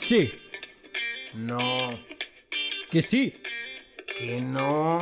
[0.00, 0.32] Sí.
[1.34, 2.00] No.
[2.90, 3.34] Que sí.
[4.16, 5.00] Que no.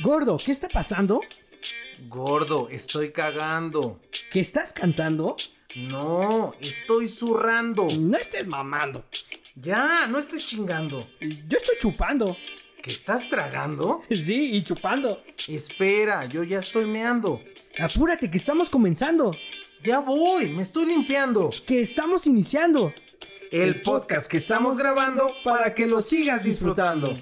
[0.00, 1.20] Gordo, ¿qué está pasando?
[2.08, 4.00] Gordo, estoy cagando.
[4.30, 5.36] ¿Que estás cantando?
[5.74, 7.88] No, estoy zurrando.
[7.98, 9.04] No estés mamando.
[9.56, 11.00] Ya, no estés chingando.
[11.20, 12.36] Yo estoy chupando.
[12.80, 14.00] ¿Que estás tragando?
[14.10, 15.24] Sí, y chupando.
[15.48, 17.42] Espera, yo ya estoy meando.
[17.80, 19.32] Apúrate, que estamos comenzando.
[19.82, 21.50] Ya voy, me estoy limpiando.
[21.66, 22.92] Que estamos iniciando.
[23.50, 27.14] El podcast que estamos grabando para que lo sigas disfrutando.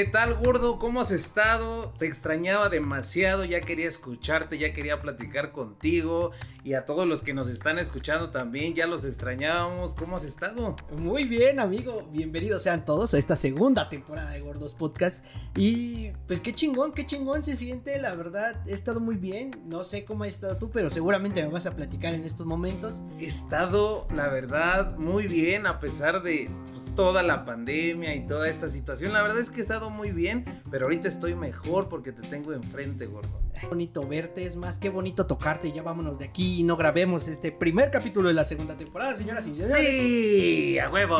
[0.00, 0.78] ¿Qué tal, gordo?
[0.78, 1.92] ¿Cómo has estado?
[1.98, 6.30] Te extrañaba demasiado, ya quería escucharte, ya quería platicar contigo
[6.64, 9.94] y a todos los que nos están escuchando también, ya los extrañábamos.
[9.94, 10.74] ¿Cómo has estado?
[10.96, 12.08] Muy bien, amigo.
[12.10, 15.22] Bienvenidos sean todos a esta segunda temporada de Gordos Podcast.
[15.54, 17.98] Y pues qué chingón, qué chingón se siente.
[17.98, 19.50] La verdad, he estado muy bien.
[19.66, 23.04] No sé cómo has estado tú, pero seguramente me vas a platicar en estos momentos.
[23.18, 28.48] He estado, la verdad, muy bien a pesar de pues, toda la pandemia y toda
[28.48, 29.12] esta situación.
[29.12, 32.52] La verdad es que he estado muy bien, pero ahorita estoy mejor porque te tengo
[32.52, 33.40] enfrente, gordo.
[33.68, 35.70] Bonito verte, es más, qué bonito tocarte.
[35.72, 39.46] Ya vámonos de aquí y no grabemos este primer capítulo de la segunda temporada, señoras
[39.46, 39.86] y señores.
[39.86, 41.18] Sí, a huevo,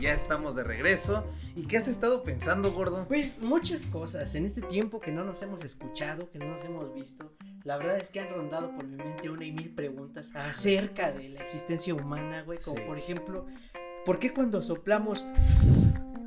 [0.00, 1.24] ya estamos de regreso.
[1.56, 3.06] ¿Y qué has estado pensando, gordo?
[3.08, 6.92] Pues muchas cosas en este tiempo que no nos hemos escuchado, que no nos hemos
[6.92, 7.32] visto.
[7.64, 11.28] La verdad es que han rondado por mi mente una y mil preguntas acerca de
[11.30, 12.58] la existencia humana, güey.
[12.62, 12.82] Como Sí.
[12.86, 13.46] por ejemplo,
[14.04, 15.26] ¿por qué cuando soplamos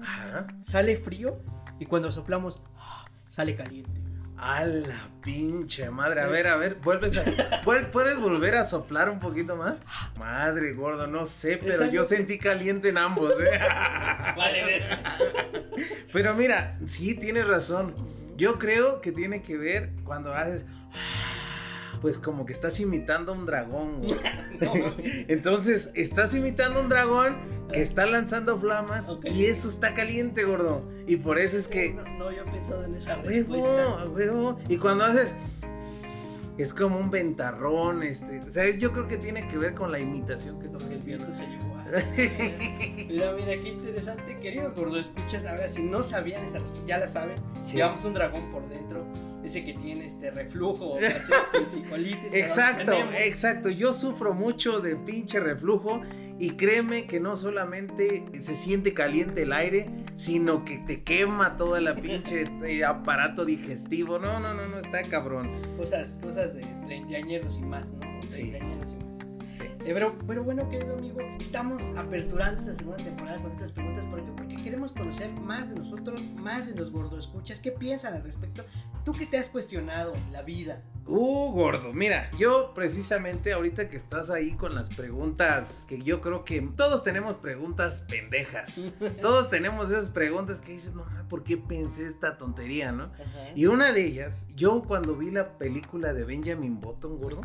[0.02, 0.48] Ajá.
[0.60, 1.40] sale frío
[1.82, 2.62] y cuando soplamos
[3.28, 4.00] sale caliente?
[4.38, 6.22] A la pinche madre.
[6.22, 7.24] A ver, a ver, vuelves a.
[7.64, 9.78] ¿Puedes volver a soplar un poquito más?
[10.16, 13.60] Madre, gordo, no sé, pero yo sentí caliente en ambos, ¿eh?
[14.38, 14.84] Vale,
[16.14, 17.96] Pero mira, sí, tienes razón.
[18.38, 20.66] Yo creo que tiene que ver cuando haces.
[22.02, 24.16] Pues como que estás imitando a un dragón, güey.
[25.28, 27.36] Entonces, estás imitando a un dragón
[27.72, 30.84] que está lanzando flamas y eso está caliente, gordo.
[31.08, 31.94] Y por eso es que.
[31.94, 33.66] No, no, yo he pensado en esa A huevo,
[34.00, 34.60] a huevo.
[34.68, 35.36] Y cuando haces.
[36.58, 38.50] Es como un ventarrón, este.
[38.52, 38.78] ¿Sabes?
[38.78, 41.76] Yo creo que tiene que ver con la imitación que que el viento se llevó
[41.78, 41.82] a...
[43.10, 45.12] Mira, mira, qué interesante, queridos gordos.
[45.16, 47.36] Escuchas, ahora si no sabían esa respuesta, ya la saben.
[47.62, 47.78] Sí.
[47.78, 49.06] Llevamos un dragón por dentro,
[49.44, 52.28] ese que tiene este reflujo, gastritis y colitis.
[52.32, 53.70] pero Exacto, exacto.
[53.70, 56.02] Yo sufro mucho de pinche reflujo
[56.40, 61.80] y créeme que no solamente se siente caliente el aire, sino que te quema toda
[61.82, 64.20] la pinche eh, aparato digestivo.
[64.20, 65.62] No, no, no, no, está cabrón.
[65.78, 68.11] Cosas, cosas de treintañeros y más, ¿no?
[68.26, 68.42] Sí.
[68.42, 69.16] Y.
[69.16, 69.42] Sí.
[69.86, 74.06] Eh, pero, pero bueno, querido amigo, estamos aperturando esta segunda temporada con estas preguntas.
[74.06, 74.32] ¿Por qué?
[74.32, 77.60] Porque queremos conocer más de nosotros, más de los gordos escuchas.
[77.60, 78.64] ¿Qué piensan al respecto?
[79.04, 80.84] ¿Tú qué te has cuestionado en la vida?
[81.08, 86.46] Uh, gordo, mira, yo precisamente ahorita que estás ahí con las preguntas, que yo creo
[86.46, 88.94] que todos tenemos preguntas pendejas.
[89.22, 93.12] todos tenemos esas preguntas que dices, no, ¿por qué pensé esta tontería, no?
[93.56, 97.42] Y una de ellas, yo cuando vi la película de Benjamin Button, gordo.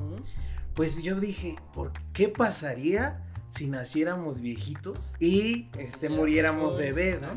[0.76, 7.30] Pues yo dije, ¿por qué pasaría si naciéramos viejitos y este, muriéramos bebés, no?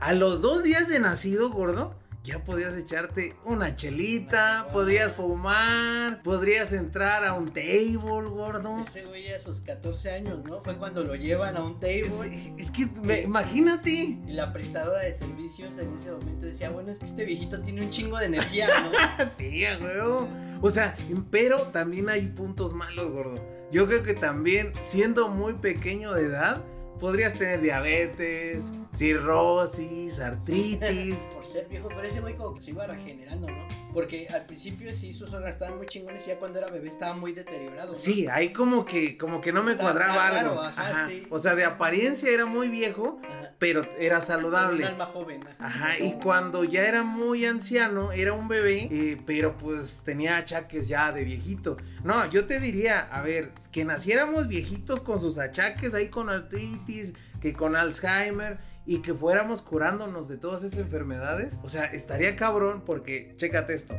[0.00, 1.94] A los dos días de nacido, gordo,
[2.26, 8.80] ya podías echarte una chelita, podías fumar, podrías entrar a un table, gordo.
[8.80, 10.62] Ese güey a sus 14 años, ¿no?
[10.62, 12.06] Fue cuando lo llevan a un table.
[12.06, 12.24] Es,
[12.58, 13.90] es que me- imagínate.
[14.26, 17.82] Y la prestadora de servicios en ese momento decía, bueno, es que este viejito tiene
[17.82, 18.90] un chingo de energía, ¿no?
[19.36, 20.28] Sí, huevo.
[20.62, 20.96] O sea,
[21.30, 23.42] pero también hay puntos malos, gordo.
[23.70, 26.64] Yo creo que también, siendo muy pequeño de edad,
[26.98, 31.28] podrías tener diabetes, cirrosis, artritis.
[31.34, 33.85] Por ser viejo, ese güey como que se iba regenerando, ¿no?
[33.96, 37.14] Porque al principio sí sus órganos estaban muy chingones y ya cuando era bebé estaba
[37.14, 37.92] muy deteriorado.
[37.92, 37.94] ¿no?
[37.94, 40.60] Sí, ahí como que, como que no me cuadraba algo.
[40.60, 41.08] ajá, Ajá.
[41.08, 41.26] sí.
[41.30, 43.52] O sea, de apariencia era muy viejo, Ajá.
[43.58, 44.84] pero era Un saludable.
[44.84, 45.40] alma joven.
[45.58, 50.88] Ajá, y cuando ya era muy anciano, era un bebé, eh, pero pues tenía achaques
[50.88, 51.78] ya de viejito.
[52.04, 57.14] No, yo te diría, a ver, que naciéramos viejitos con sus achaques ahí con artritis,
[57.40, 61.60] que con Alzheimer y que fuéramos curándonos de todas esas enfermedades.
[61.64, 63.94] O sea, estaría cabrón porque, chécate esto,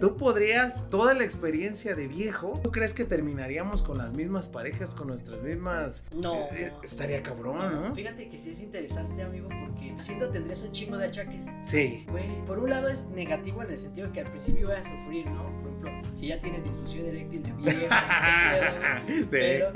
[0.00, 4.94] tú podrías, toda la experiencia de viejo, ¿tú crees que terminaríamos con las mismas parejas,
[4.94, 6.04] con nuestras mismas...
[6.16, 6.44] No.
[6.46, 7.94] Eh, eh, estaría cabrón, ¿no?
[7.94, 11.50] Fíjate que sí es interesante, amigo, porque siendo tendrías un chingo de achaques.
[11.60, 12.06] Sí.
[12.10, 15.30] Güey, por un lado es negativo en el sentido que al principio vas a sufrir,
[15.30, 15.44] ¿no?
[15.60, 17.94] Por ejemplo, si ya tienes disfunción eréctil de viejo,
[19.08, 19.26] Sí.
[19.30, 19.72] pero,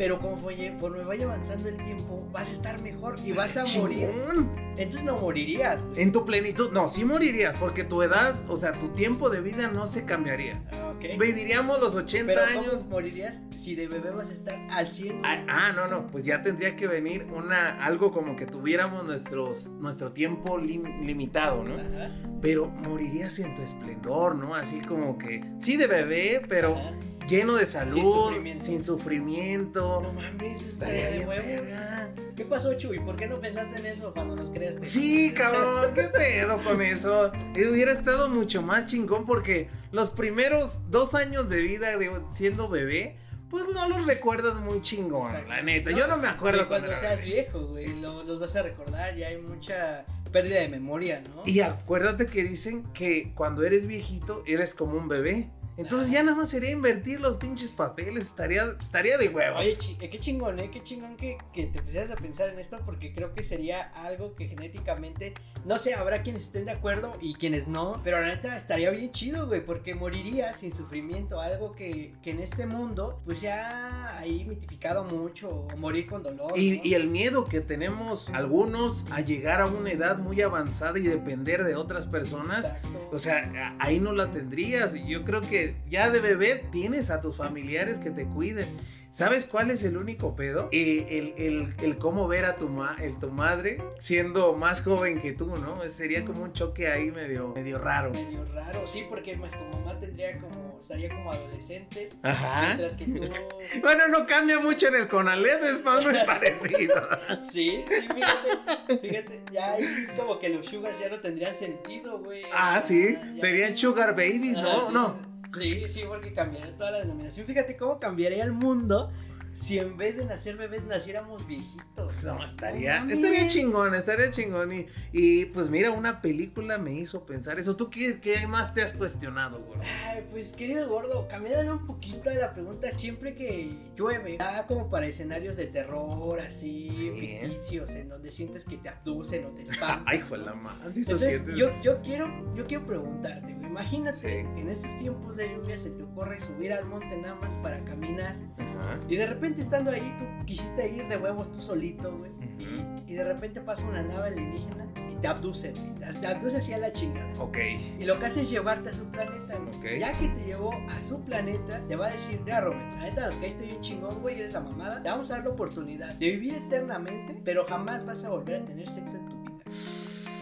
[0.00, 4.08] pero conforme, conforme vaya avanzando el tiempo, vas a estar mejor y vas a morir.
[4.10, 4.50] Chingón.
[4.78, 6.00] Entonces no morirías, güey.
[6.00, 9.66] En tu plenitud, no, sí morirías, porque tu edad, o sea, tu tiempo de vida
[9.70, 10.62] no se cambiaría.
[10.72, 11.20] Ah, ok.
[11.20, 12.76] Viviríamos los 80 Pero años.
[12.76, 15.20] ¿cómo morirías si de bebé vas a estar al 100?
[15.22, 19.68] Ah, ah, no, no, pues ya tendría que venir una algo como que tuviéramos nuestros
[19.72, 21.74] nuestro tiempo lim- limitado, ¿no?
[21.74, 22.10] Ajá,
[22.40, 24.54] Pero morirías en tu esplendor, ¿no?
[24.54, 26.94] Así como que sí de bebé, pero ajá.
[27.30, 28.64] Lleno de salud, sufrimiento.
[28.64, 30.00] sin sufrimiento.
[30.02, 31.46] No mames, eso estaría de huevos.
[31.46, 32.10] verga.
[32.36, 32.98] ¿Qué pasó, Chuy?
[33.00, 34.84] ¿Por qué no pensaste en eso cuando nos creaste?
[34.84, 37.32] Sí, cabrón, qué pedo con eso.
[37.54, 42.68] Eh, Hubiera estado mucho más chingón porque los primeros dos años de vida de, siendo
[42.68, 43.16] bebé,
[43.50, 45.48] pues no los recuerdas muy chingón, Exacto.
[45.48, 45.90] la neta.
[45.90, 47.32] Yo no me acuerdo Y cuando era seas bebé.
[47.32, 51.42] viejo, güey, lo- los vas a recordar, ya hay mucha pérdida de memoria, ¿no?
[51.44, 55.50] Y acuérdate que dicen que cuando eres viejito eres como un bebé.
[55.80, 59.60] Entonces ya nada más sería invertir los pinches papeles, estaría, estaría de huevos.
[59.60, 60.70] Oye, chi- eh, qué chingón, ¿eh?
[60.70, 64.34] Qué chingón que, que te pusieras a pensar en esto porque creo que sería algo
[64.34, 65.34] que genéticamente,
[65.64, 69.10] no sé, habrá quienes estén de acuerdo y quienes no, pero la neta estaría bien
[69.10, 74.18] chido, güey, porque morirías sin sufrimiento, algo que, que en este mundo pues se ha
[74.18, 76.52] ahí mitificado mucho, o morir con dolor.
[76.56, 76.80] Y, ¿no?
[76.84, 81.64] y el miedo que tenemos algunos a llegar a una edad muy avanzada y depender
[81.64, 82.64] de otras personas.
[82.64, 83.08] Exacto.
[83.12, 84.94] O sea, ahí no la tendrías.
[85.06, 88.76] Yo creo que ya de bebé tienes a tus familiares que te cuiden.
[89.12, 90.68] ¿Sabes cuál es el único pedo?
[90.70, 95.20] Eh, el, el- el cómo ver a tu, ma- el, tu madre siendo más joven
[95.20, 95.80] que tú, ¿no?
[95.90, 98.10] Sería como un choque ahí medio, medio raro.
[98.12, 102.66] medio raro, sí, porque tu mamá tendría como, estaría como adolescente, Ajá.
[102.66, 103.20] mientras que tú...
[103.82, 106.94] Bueno, no cambia mucho en el Conalep, es más muy parecido.
[107.40, 109.84] Sí, sí, fíjate, fíjate, ya ahí
[110.16, 112.42] como que los sugars ya no tendrían sentido, güey.
[112.52, 114.86] Ah, sí, Ya- serían sugar babies, Ah, ¿no?
[114.86, 115.29] sí, No.
[115.52, 117.46] Sí, sí, porque cambiaría toda la denominación.
[117.46, 119.10] Fíjate cómo cambiaría el mundo
[119.54, 122.24] si en vez de nacer bebés naciéramos viejitos.
[122.24, 124.72] No, estaría, estaría chingón, estaría chingón.
[124.72, 127.76] Y, y pues mira, una película me hizo pensar eso.
[127.76, 129.80] ¿Tú qué, qué más te has cuestionado, güey?
[130.06, 134.88] Ay, pues querido gordo, cambiándole un poquito de la pregunta, siempre que llueve, da como
[134.88, 137.10] para escenarios de terror, así, Sí.
[137.20, 140.04] ficticios, en donde sientes que te abducen o te espantan.
[140.06, 140.92] Ay, hijo de la madre.
[140.96, 144.22] Entonces, yo, yo quiero, yo quiero preguntarte, imagínate Sí.
[144.54, 147.82] que en estos tiempos de lluvia se te ocurre subir al monte nada más para
[147.84, 149.00] caminar Ajá.
[149.08, 153.02] y de repente estando ahí tú quisiste ir de huevos tú solito, güey, Ujú.
[153.06, 156.92] y de repente pasa una nave alienígena y te abduce, güey, te, abduce hacia la
[156.92, 157.32] chingada.
[157.40, 157.58] Ok.
[157.98, 159.76] Y lo que hace es llevarte a su planeta, güey.
[159.76, 160.00] Ok.
[160.00, 163.26] Ya que te llevó a su planeta, te va a decir, mira, Robert, la neta
[163.26, 165.02] nos caíste bien chingón, güey, eres la mamada.
[165.02, 168.66] Te vamos a dar la oportunidad de vivir eternamente, pero jamás vas a volver a
[168.66, 169.50] tener sexo en tu vida.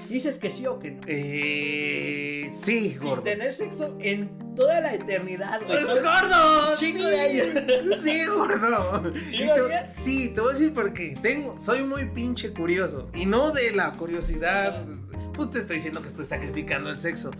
[0.09, 1.01] Dices que sí o que no.
[1.07, 3.23] Eh, sí, Sin gordo.
[3.23, 5.79] tener sexo en toda la eternidad, güey.
[5.79, 6.77] ¡Es Son- gordo!
[6.77, 7.47] chingo sí, de años.
[8.03, 9.13] Sí, gordo.
[9.27, 9.95] ¿Sí lo te- harías?
[9.95, 13.11] sí, te voy a decir porque tengo, soy muy pinche curioso.
[13.15, 14.85] Y no de la curiosidad.
[15.35, 17.31] Pues te estoy diciendo que estoy sacrificando el sexo.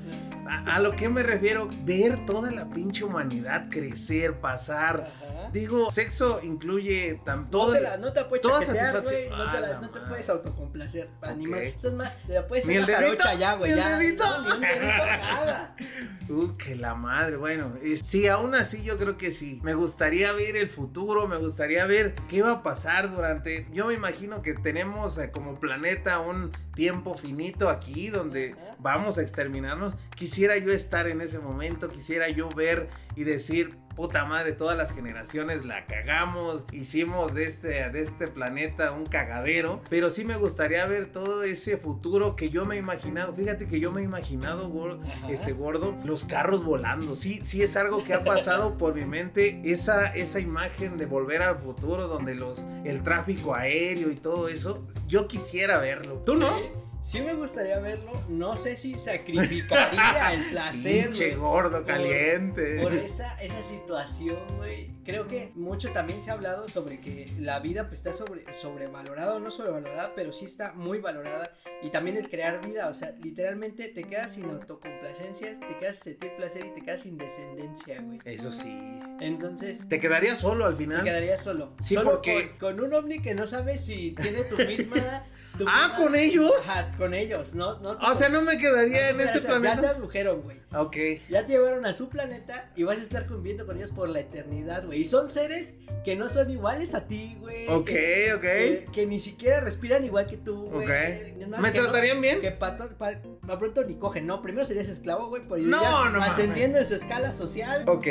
[0.49, 5.11] A, a lo que me refiero, ver toda la pinche humanidad crecer, pasar.
[5.15, 5.51] Ajá.
[5.53, 7.73] Digo, sexo incluye tan No todo.
[7.73, 9.29] te, la, no te puedes toda chaquetear, satisfacción.
[9.29, 9.39] güey.
[9.47, 11.09] No, te, Ah, la- no te puedes autocomplacer.
[11.23, 11.61] Animal.
[11.61, 11.75] Ok.
[11.77, 13.73] Eso es más, te la puedes hacer jarocha ya, güey.
[13.75, 14.25] ni el dedito.
[14.43, 15.77] No, ni dedito, nada.
[16.31, 17.73] Uh, que la madre, bueno,
[18.05, 19.61] sí, aún así yo creo que sí.
[19.63, 23.67] Me gustaría ver el futuro, me gustaría ver qué va a pasar durante...
[23.73, 29.23] Yo me imagino que tenemos eh, como planeta un tiempo finito aquí donde vamos a
[29.23, 29.95] exterminarnos.
[30.15, 34.93] Quisiera yo estar en ese momento, quisiera yo ver y decir, puta madre, todas las
[34.93, 40.87] generaciones la cagamos, hicimos de este, de este planeta un cagadero, pero sí me gustaría
[40.87, 43.35] ver todo ese futuro que yo me he imaginado.
[43.35, 47.17] Fíjate que yo me he imaginado, gordo, este gordo, los carros volando.
[47.17, 51.43] Sí, sí es algo que ha pasado por mi mente, esa, esa imagen de volver
[51.43, 56.23] al futuro donde los, el tráfico aéreo y todo eso, yo quisiera verlo.
[56.25, 56.57] ¿Tú no?
[56.57, 56.65] Sí,
[57.11, 58.23] sí me gustaría verlo.
[58.29, 61.05] No sé si sacrificaría el placer.
[61.05, 62.81] Pinche gordo por- caliente.
[62.83, 64.91] Por esa, esa situación, güey.
[65.05, 69.39] Creo que mucho también se ha hablado sobre que la vida pues, está sobre, sobrevalorada,
[69.39, 71.51] no sobrevalorada, pero sí está muy valorada.
[71.83, 76.13] Y también el crear vida, o sea, literalmente te quedas sin autocomplacencias, te quedas sin
[76.13, 78.19] sentir placer y te quedas sin descendencia, güey.
[78.25, 79.01] Eso sí.
[79.21, 81.05] Entonces, Te quedarías solo al te final.
[81.05, 81.75] quedarías solo.
[81.81, 85.25] Sí, solo porque- con, con un ovni que no sabe si tiene tu misma
[85.67, 86.53] Ah, ¿con ellos?
[86.69, 87.91] Ajá, con ellos, no, no.
[87.93, 89.91] O sea, no me quedaría en este o sea, Ya te planeta.
[89.91, 90.59] abdujeron, güey.
[90.75, 90.97] Ok.
[91.31, 94.21] Ya te llevaron a su planeta y vas a estar conviviendo con ellos por la
[94.21, 95.01] eternidad, güey.
[95.01, 97.67] Y son seres que no son iguales a ti, güey.
[97.69, 98.41] Ok, que, ok.
[98.43, 100.85] Que, que ni siquiera respiran igual que tú, güey.
[100.85, 101.49] Ok.
[101.49, 102.41] Más, ¿Me no- tratarían bien?
[102.43, 103.13] Que pa, to- pa-
[103.47, 104.43] pa pronto ni cogen, no.
[104.43, 105.81] Primero serías esclavo, güey, por No,
[106.23, 108.07] ascendiendo en su escala social Ok.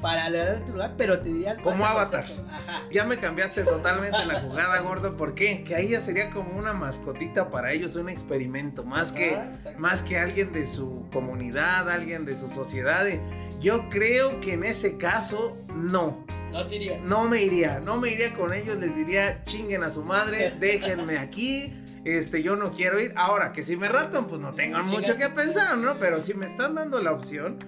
[0.00, 1.60] para lograr tu lugar, pero te dirían.
[1.60, 2.24] Como Avatar.
[2.50, 2.84] Ajá.
[2.90, 5.16] Ya me cambiaste totalmente la jugada, gordo.
[5.16, 5.62] ¿Por qué?
[5.64, 8.82] Que ella sería como una mascotita para ellos, un experimento.
[8.82, 9.36] Más que,
[9.76, 13.04] más que alguien de su comunidad, alguien de su sociedad.
[13.60, 16.24] Yo creo que en ese caso, no.
[16.50, 17.02] No te irías.
[17.02, 21.18] No me iría, no me iría con ellos, les diría chinguen a su madre, déjenme
[21.18, 23.12] aquí, este, yo no quiero ir.
[23.16, 25.98] Ahora, que si me raptan, pues no tengan mucho que pensar, ¿no?
[25.98, 27.58] Pero si me están dando la opción,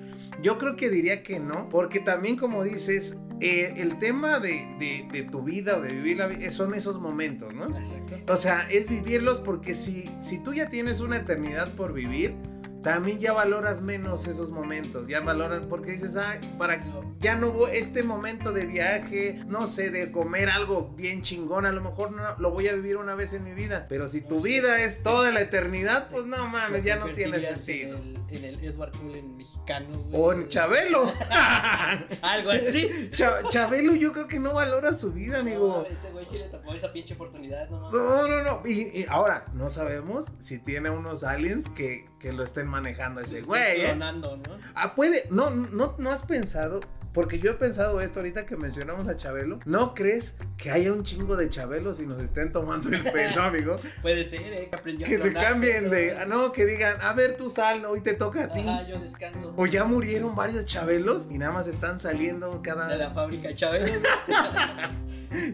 [0.40, 5.06] yo creo que diría que no, porque también como dices, eh, el tema de, de-
[5.10, 7.76] de tu vida o de vivir la vida son esos momentos, ¿no?
[7.76, 8.16] Exacto.
[8.32, 12.34] O sea, es vivirlos porque si, si tú ya tienes una eternidad por vivir,
[12.82, 17.14] también ya valoras menos esos momentos, ya valoras porque dices, ay, para No.
[17.20, 21.72] ya no voy, este momento de viaje, no sé, de comer algo bien chingón, a
[21.72, 24.40] lo mejor no, lo voy a vivir una vez en mi vida, pero si tu
[24.40, 27.98] vida es toda la eternidad, pues no mames, ya no tiene sentido.
[27.98, 30.22] En el, en el Edward Cullen mexicano, güey.
[30.22, 31.12] O en Chabelo.
[32.22, 33.10] Algo así.
[33.12, 35.86] Cha- Chabelo yo creo que no valora su vida, No, amigo.
[35.90, 37.94] ese güey sí le tocó esa pinche oportunidad, no mames.
[37.94, 38.62] No, no, no.
[38.64, 43.42] Y, y ahora, no sabemos si tiene unos aliens que, que lo estén manejando ese
[43.42, 43.82] güey.
[43.82, 43.94] ¿eh?
[43.96, 44.40] ¿no?
[44.74, 45.24] Ah, puede.
[45.30, 46.80] No, no, no has pensado.
[47.12, 49.58] Porque yo he pensado esto ahorita que mencionamos a Chabelo.
[49.64, 53.78] ¿No crees que haya un chingo de Chabelos y nos estén tomando el pelo, amigo?
[54.00, 55.90] Puede ser, eh, que aprendió a Que se cambien ¿no?
[55.90, 56.16] de.
[56.16, 58.60] ah, No, que digan, a ver, tú sal, hoy te toca a ti.
[58.60, 59.52] Ajá, yo descanso.
[59.56, 62.86] O ya murieron varios Chabelos y nada más están saliendo cada.
[62.86, 63.92] De la fábrica Chávez.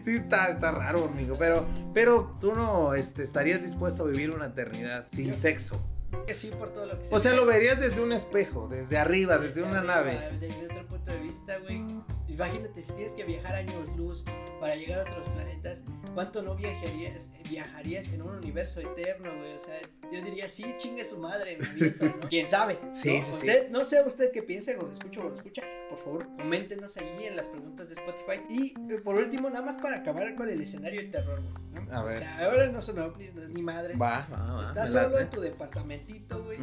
[0.03, 1.35] Sí, está, está raro, amigo.
[1.37, 5.79] Pero, pero tú no este, estarías dispuesto a vivir una eternidad sin Yo- sexo.
[6.25, 7.37] Que sí, por todo lo que se O sea, ve.
[7.37, 10.37] lo verías desde un espejo, desde arriba, desde una arriba, nave.
[10.39, 11.83] Desde otro punto de vista, güey.
[12.27, 14.23] Imagínate, si tienes que viajar años luz
[14.59, 19.53] para llegar a otros planetas, ¿cuánto no viajarías, viajarías en un universo eterno, güey?
[19.53, 19.79] O sea,
[20.11, 22.19] yo diría, sí, chingue su madre, ¿no?
[22.29, 22.79] ¿Quién sabe?
[22.93, 23.25] Sí, ¿no?
[23.25, 23.37] sí, sí.
[23.37, 25.63] Usted, No sé usted qué piensa, o lo escucho o lo escucha.
[25.89, 28.41] Por favor, coméntenos ahí en las preguntas de Spotify.
[28.49, 31.85] Y eh, por último, nada más para acabar con el escenario de terror, güey.
[31.85, 31.97] ¿no?
[31.97, 32.15] A ver.
[32.15, 33.99] O sea, ahora no son ovnis, no es ni madres.
[33.99, 34.61] Va, va, va.
[34.61, 35.21] Estás solo late.
[35.23, 36.57] en tu departamentito, güey.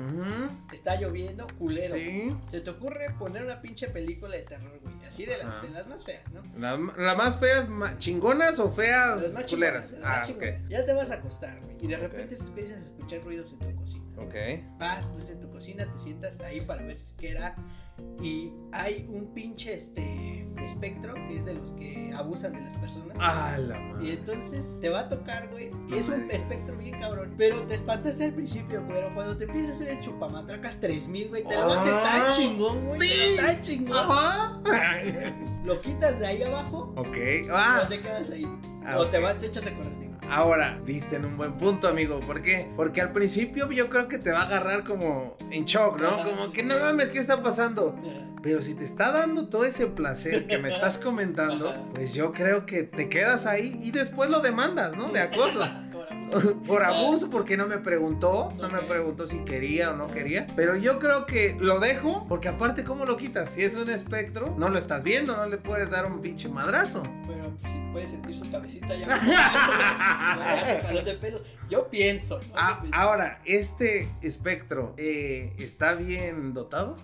[0.72, 1.94] Está lloviendo, culero.
[1.94, 2.36] Sí.
[2.48, 4.94] Se te ocurre poner una pinche película de terror, güey.
[5.06, 6.42] Así de las, Las más feas, ¿no?
[6.58, 9.92] ¿La, la más feas, ma- chingonas o feas las más culeras?
[9.92, 10.26] las más Ah, ok.
[10.40, 10.68] chingonas.
[10.68, 11.76] Ya te vas a acostar, güey.
[11.80, 14.04] Y de repente empiezas a escuchar ruidos en tu cocina.
[14.18, 14.34] Ok.
[14.78, 17.54] Vas, pues en tu cocina, te sientas ahí para ver qué era.
[18.22, 23.18] Y hay un pinche este espectro que es de los que abusan de las personas.
[23.20, 24.12] Ah, la Y madre.
[24.14, 25.70] entonces te va a tocar, güey.
[25.88, 27.34] Y es un espectro bien cabrón.
[27.36, 31.44] Pero te espantaste al principio, pero cuando te empiezas a hacer el chupamatracas 3000, güey,
[31.44, 33.00] te lo hace Ah, tan chingón, güey.
[33.00, 33.36] sí.
[33.36, 33.96] Tan chingón.
[33.96, 34.60] Ajá.
[35.64, 36.92] Lo quitas de ahí abajo.
[36.96, 37.16] ok.
[37.50, 38.46] Ah, te quedas ahí.
[38.86, 40.03] Ah, o te vas, te echas a correr.
[40.30, 42.20] Ahora, viste en un buen punto, amigo.
[42.20, 42.70] ¿Por qué?
[42.76, 46.22] Porque al principio yo creo que te va a agarrar como en shock, ¿no?
[46.24, 47.94] Como que no mames, ¿qué está pasando?
[48.42, 52.66] Pero si te está dando todo ese placer que me estás comentando, pues yo creo
[52.66, 55.08] que te quedas ahí y después lo demandas, ¿no?
[55.10, 55.66] De acoso.
[56.66, 60.46] Por abuso, porque no me preguntó, no me preguntó si quería o no quería.
[60.56, 63.50] Pero yo creo que lo dejo, porque aparte, ¿cómo lo quitas?
[63.50, 67.02] Si es un espectro, no lo estás viendo, no le puedes dar un pinche madrazo.
[67.26, 69.06] Pero pues, si puedes sentir su cabecita ya.
[70.66, 71.44] su jalón de pelos.
[71.68, 72.54] Yo pienso, ¿no?
[72.56, 72.98] Ah, Yo pienso.
[73.00, 76.96] ahora, este espectro eh, está bien dotado.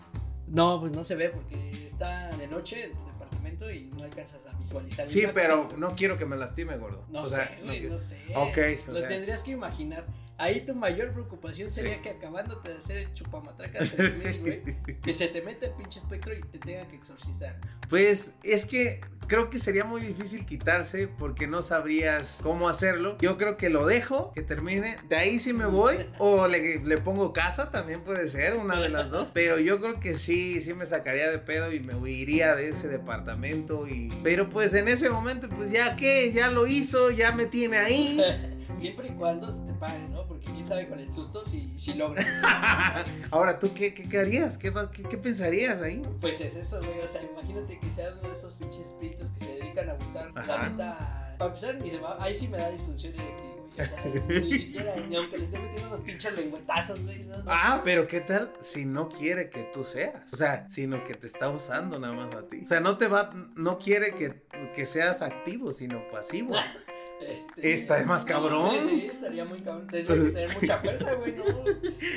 [0.47, 2.93] No, pues no se ve porque está de noche
[3.41, 5.09] departamento y no alcanzas a visualizar.
[5.09, 7.05] Sí, pero no quiero que me lastime, gordo.
[7.11, 8.21] No O sea, sé, güey, quiero- no sé.
[8.35, 9.09] Ok, o Lo sea.
[9.09, 10.05] tendrías que imaginar.
[10.41, 11.75] Ahí tu mayor preocupación Sí.
[11.75, 14.63] sería que acabándote de hacer el chupamatracas 3000, güey,
[15.03, 17.57] que se te mete el pinche espectro y te tenga que exorcizar.
[17.89, 23.17] Pues es que creo que sería muy difícil quitarse porque no sabrías cómo hacerlo.
[23.21, 24.97] Yo creo que lo dejo, que termine.
[25.09, 25.97] De ahí sí me voy.
[26.19, 29.31] O le, le pongo casa, también puede ser, una de las dos.
[29.35, 32.89] Pero yo creo que sí, sí me sacaría de pedo y me huiría de ese
[32.89, 33.87] departamento.
[33.87, 34.11] Y...
[34.25, 38.21] Pero pues en ese momento, pues ya que, ya lo hizo, ya me tiene ahí.
[38.75, 40.27] Siempre y cuando se te pare, ¿no?
[40.27, 42.27] Porque quién sabe con el susto si, si logras.
[43.31, 44.57] Ahora, ¿tú qué, qué, qué harías?
[44.57, 46.03] ¿Qué, qué, qué pensaría ahí?
[46.21, 47.01] Pues es eso, güey.
[47.01, 50.33] O sea, imagínate que seas uno de esos pinches espíritus que se dedican a abusar.
[50.47, 53.71] La neta, para empezar, ni se va, ahí sí me da disfunción eréctil, güey.
[53.71, 57.25] O sea, ni siquiera, ni aunque le esté metiendo unos pinches lengüetazos, güey.
[57.25, 57.45] No, no.
[57.47, 60.33] Ah, pero ¿qué tal si no quiere que tú seas?
[60.33, 62.61] O sea, sino que te está usando nada más a ti.
[62.65, 64.43] O sea, no te va, no quiere que,
[64.75, 66.55] que seas activo, sino pasivo.
[67.21, 68.71] Este, Esta es más cabrón.
[68.89, 69.87] sí, estaría muy cabrón.
[69.89, 71.45] Tendría que tener mucha fuerza, güey, ¿no?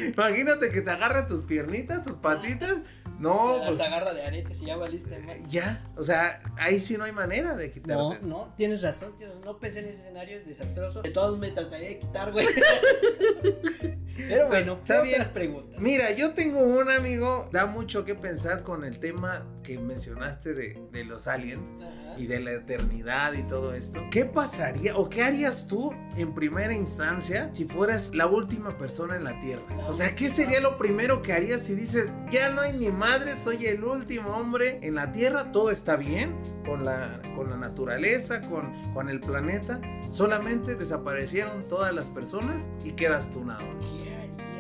[0.07, 2.77] Imagínate que te agarra tus piernitas, tus patitas.
[3.19, 3.79] No, Las pues.
[3.81, 5.37] agarra de aretes y ya valiste, man.
[5.49, 8.25] Ya, o sea, ahí sí no hay manera de No, quitarte.
[8.25, 9.45] no, tienes razón, tienes razón.
[9.53, 11.01] No pensé en ese escenario, es desastroso.
[11.03, 12.47] De todos me trataría de quitar, güey.
[14.15, 15.15] Pero bueno, ¿qué bien.
[15.15, 15.81] otras preguntas?
[15.81, 20.81] Mira, yo tengo un amigo, da mucho que pensar con el tema que mencionaste de,
[20.91, 22.19] de los aliens Ajá.
[22.19, 24.01] y de la eternidad y todo esto.
[24.11, 29.23] ¿Qué pasaría o qué harías tú en primera instancia si fueras la última persona en
[29.23, 29.63] la Tierra?
[29.87, 33.35] O sea, ¿qué sería lo primero que harías si dices, ya no hay ni madre,
[33.35, 38.41] soy el último hombre en la Tierra, todo está bien con la, con la naturaleza,
[38.49, 43.85] con, con el planeta, solamente desaparecieron todas las personas y quedas tú nada más?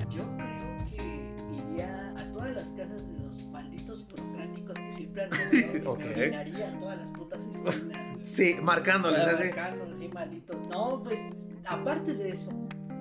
[0.09, 1.33] Yo creo que
[1.71, 5.99] iría a todas las casas de los malditos burocráticos que siempre han robado y Ok.
[5.99, 8.17] me orinaría a todas las putas esquinas.
[8.27, 9.43] Sí, marcándoles así.
[9.45, 10.67] Marcándolos así malditos.
[10.69, 12.51] No, pues, aparte de eso,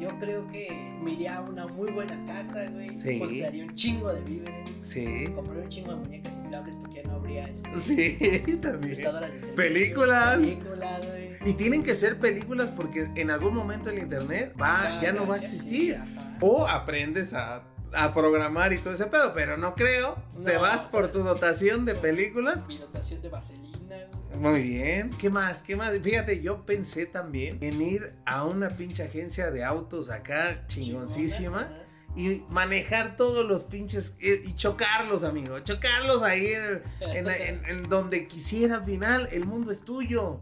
[0.00, 0.68] yo creo que
[1.02, 2.94] me iría a una muy buena casa, güey.
[2.96, 3.18] Sí.
[3.18, 4.70] Compraría un chingo de víveres.
[4.82, 5.24] Sí.
[5.34, 8.96] Compraría un chingo de muñecas inflables porque ya no habría este, Sí, también.
[9.54, 10.36] Películas.
[10.38, 11.21] Películas, güey.
[11.44, 15.36] Y tienen que ser películas porque en algún momento el internet va, ya no va
[15.36, 15.96] a existir.
[15.96, 16.18] sí.
[16.40, 17.62] O aprendes a,
[17.94, 20.16] a programar y todo ese pedo, pero no creo.
[20.44, 22.64] Te vas por tu dotación de película.
[22.66, 24.38] Mi dotación de vaselina, güey.
[24.38, 25.10] Muy bien.
[25.18, 25.62] ¿Qué más?
[25.62, 25.98] ¿Qué más?
[25.98, 31.86] Fíjate, yo pensé también en ir a una pinche agencia de autos acá chingoncísima Chingona,
[32.16, 35.58] y manejar todos los pinches eh, y chocarlos, amigo.
[35.60, 39.28] Chocarlos ahí en, en- en- en donde quisiera al final.
[39.32, 40.40] El mundo es tuyo.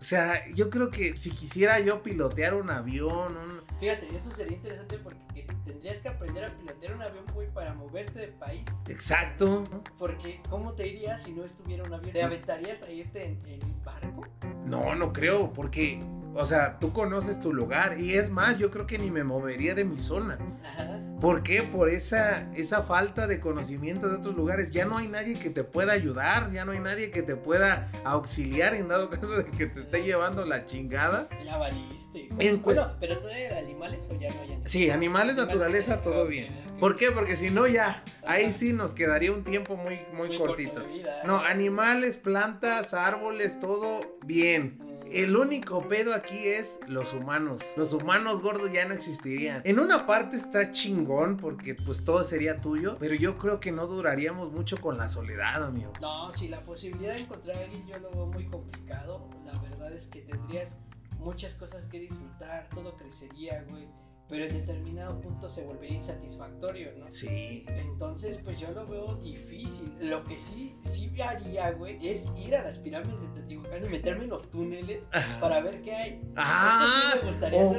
[0.00, 3.62] O sea, yo creo que si quisiera yo pilotear un avión, un...
[3.78, 7.72] Fíjate, eso sería interesante porque que- tendrías que aprender a pilotear un avión, güey, para
[7.74, 8.66] moverte de país.
[8.88, 9.62] Exacto.
[9.98, 12.12] Porque, ¿cómo te irías si no estuviera un avión?
[12.12, 13.38] ¿Te aventarías a irte en,
[13.84, 14.26] barco?
[14.64, 16.00] No, no creo, porque,
[16.34, 19.74] o sea, tú conoces tu lugar y es más, yo creo que ni me movería
[19.74, 20.38] de mi zona.
[20.64, 20.98] Ajá.
[21.20, 21.62] ¿Por qué?
[21.62, 24.72] Por esa, esa falta de conocimiento de otros lugares.
[24.72, 27.92] Ya no hay nadie que te pueda ayudar, ya no hay nadie que te pueda
[28.04, 31.28] auxiliar en dado caso de que te esté llevando la chingada.
[31.44, 32.26] Ya valiste.
[32.38, 34.72] En bueno, cuest- pero todavía animales o ya no hay animales.
[34.72, 36.52] Sí, animales, Animales, naturaleza, todo bien.
[36.80, 37.12] ¿Por qué?
[37.12, 40.84] Porque si no ya, ahí sí nos quedaría un tiempo muy, muy, Muy cortito.
[41.24, 44.80] No, animales, plantas, árboles, todo bien.
[45.14, 47.62] El único pedo aquí es los humanos.
[47.76, 49.60] Los humanos gordos ya no existirían.
[49.66, 53.86] En una parte está chingón porque pues todo sería tuyo, pero yo creo que no
[53.86, 55.92] duraríamos mucho con la soledad, amigo.
[56.00, 59.28] No, si la posibilidad de encontrar a alguien yo lo veo muy complicado.
[59.44, 60.80] La verdad es que tendrías
[61.18, 63.86] muchas cosas que disfrutar, todo crecería, güey.
[64.28, 67.06] Pero en determinado punto se volvería insatisfactorio, ¿no?
[67.08, 67.66] Sí.
[67.68, 69.92] Entonces, pues yo lo veo difícil.
[70.00, 74.24] Lo que sí, sí haría, güey, es ir a las pirámides de Teotihuacán y meterme
[74.24, 75.38] en los túneles Ajá.
[75.38, 76.22] para ver qué hay.
[76.36, 77.70] Ah, Eso sí me gustaría o-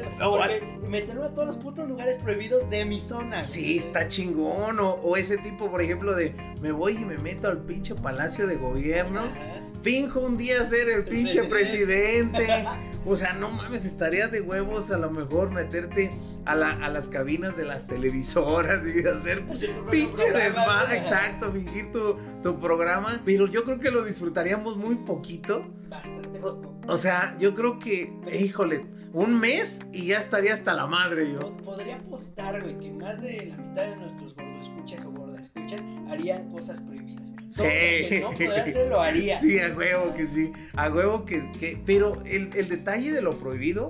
[0.43, 0.59] hacer.
[0.79, 3.41] Porque meterme a todos los putos lugares prohibidos de mi zona.
[3.41, 4.79] Sí, está chingón.
[4.79, 8.45] O, o ese tipo, por ejemplo, de me voy y me meto al pinche palacio
[8.45, 9.21] de gobierno.
[9.21, 9.61] Ajá.
[9.81, 12.37] Finjo un día ser el pinche presidente.
[12.45, 12.65] presidente.
[13.05, 17.09] O sea, no mames, estaría de huevos a lo mejor meterte a, la- a las
[17.09, 19.45] cabinas de las televisoras y hacer
[19.91, 20.97] pinche desmadre.
[20.97, 23.21] Exacto, fingir tu, tu programa.
[23.25, 25.65] Pero yo creo que lo disfrutaríamos muy poquito.
[25.89, 26.79] Bastante poco.
[26.87, 31.39] O sea, yo creo que, híjole, un mes y ya estaría hasta la madre yo.
[31.39, 36.49] Po- Podría apostar, güey, que más de la mitad de nuestros escuchas o escuchas harían
[36.51, 37.22] cosas prohibidas.
[37.55, 39.39] Todo lo que no podría hacer lo haría.
[39.39, 40.51] Sí, a huevo que sí.
[40.75, 41.51] A huevo que.
[41.59, 43.89] que pero el, el detalle de lo prohibido,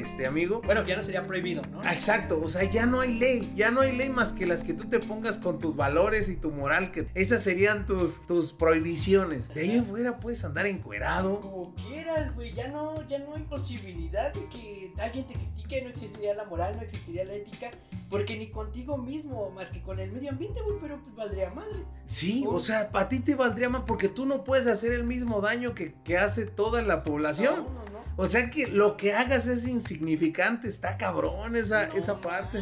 [0.00, 0.60] este amigo.
[0.64, 1.80] Bueno, ya no sería prohibido, ¿no?
[1.84, 4.62] Ah, Exacto, o sea, ya no hay ley, ya no hay ley más que las
[4.62, 8.52] que tú te pongas con tus valores y tu moral, que esas serían tus, tus
[8.52, 9.48] prohibiciones.
[9.54, 11.40] De ahí en fuera puedes andar encuerado.
[11.40, 15.88] Como quieras, güey, ya no, ya no hay posibilidad de que alguien te critique, no
[15.88, 17.70] existiría la moral, no existiría la ética,
[18.08, 21.78] porque ni contigo mismo, más que con el medio ambiente, güey, pero pues valdría madre.
[22.04, 22.54] Sí, Oh.
[22.56, 25.74] o sea, a ti te valdría más porque tú no puedes hacer el mismo daño
[25.74, 27.64] que, que hace toda la población.
[27.64, 27.95] No, no, no.
[28.18, 32.60] O sea que lo que hagas es insignificante, está cabrón esa, No esa parte.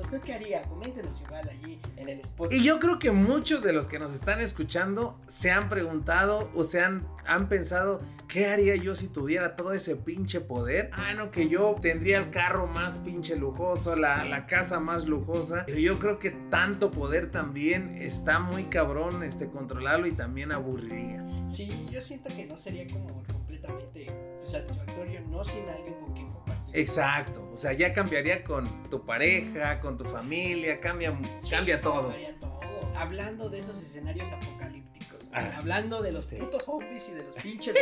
[0.00, 0.62] ¿Usted qué haría?
[0.62, 2.52] Coméntenos igual allí en el spot.
[2.52, 6.62] Y yo creo que muchos de los que nos están escuchando se han preguntado o
[6.62, 10.90] se han, han pensado, ¿qué haría yo si tuviera todo ese pinche poder?
[10.92, 15.64] Ah, no, que yo tendría el carro más pinche lujoso, la, la casa más lujosa.
[15.66, 21.26] Pero yo creo que tanto poder también está muy cabrón este, controlarlo y también aburriría.
[21.48, 24.06] Sí, yo siento que no sería como completamente
[24.48, 26.76] satisfactorio, no sin alguien con quien compartir.
[26.76, 32.12] Exacto, o sea, ya cambiaría con tu pareja, con tu familia, cambia, Sí, cambia todo.
[32.40, 32.92] todo.
[32.96, 36.36] Hablando de esos escenarios apocalípticos, güey, Ah, hablando de los sí.
[36.36, 37.74] putos zombies y de los pinches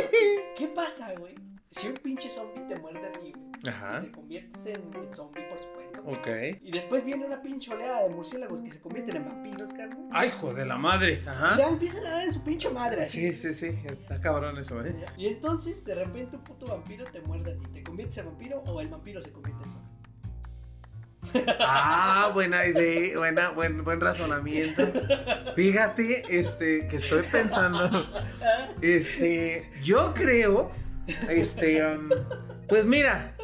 [0.56, 1.34] ¿Qué pasa, güey?
[1.68, 3.98] Si un pinche zombie te muerde a ti, güey, Ajá.
[3.98, 6.02] y te conviertes en, en zombie, por supuesto.
[6.06, 6.26] Ok.
[6.62, 10.08] Y después viene una pinche oleada de murciélagos que se convierten en vampiros, carnal.
[10.12, 11.22] Ay, hijo de la madre.
[11.26, 11.52] O Ajá.
[11.56, 13.04] sea, empiezan a dar en su pinche madre.
[13.06, 13.66] Sí, sí, sí.
[13.84, 14.94] Está cabrón eso, ¿eh?
[15.16, 17.66] Y entonces, de repente, un puto vampiro te muerde a ti.
[17.72, 19.96] ¿Te conviertes en vampiro o el vampiro se convierte en zombie?
[21.58, 24.82] Ah, buena idea, buena, buen, buen razonamiento.
[25.56, 27.90] Fíjate, este, que estoy pensando.
[28.82, 30.70] Este, yo creo,
[31.30, 32.08] este, um,
[32.68, 33.36] pues mira,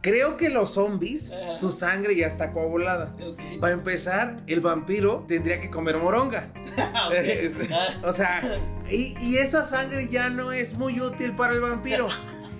[0.00, 1.56] creo que los zombies, Ajá.
[1.56, 3.14] su sangre ya está coagulada.
[3.60, 6.52] Para empezar, el vampiro tendría que comer moronga.
[7.12, 8.42] Este, Ah, O sea,
[8.90, 12.08] y, y esa sangre ya no es muy útil para el vampiro.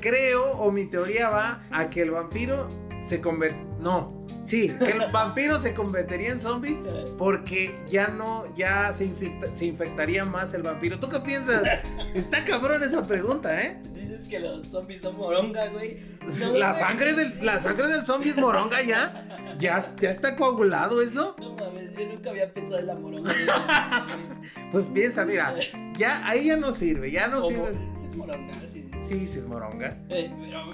[0.01, 2.69] Creo, o mi teoría va a que el vampiro
[3.01, 3.59] se convierte.
[3.81, 6.79] No, sí, que el vampiro se convertiría en zombie
[7.19, 10.99] porque ya no, ya se, infecta- se infectaría más el vampiro.
[11.01, 11.63] ¿Tú qué piensas?
[12.15, 13.81] Está cabrón esa pregunta, ¿eh?
[14.33, 15.99] Que los zombies son moronga, güey.
[16.41, 16.81] No, La güey.
[16.83, 19.29] sangre del, la sangre del zombie es moronga ya.
[19.59, 21.37] Ya, ya está coagulado eso.
[21.39, 23.31] No mames, yo nunca había pensado en la moronga.
[24.73, 25.55] Pues piensa, mira,
[25.99, 27.79] ya ahí ya no sirve, ya no Como- sirve.
[27.95, 28.89] sí es moronga, sí.
[28.91, 28.91] sí.
[29.07, 29.99] Sí, sí es moronga.
[30.09, 30.65] Eh, pero,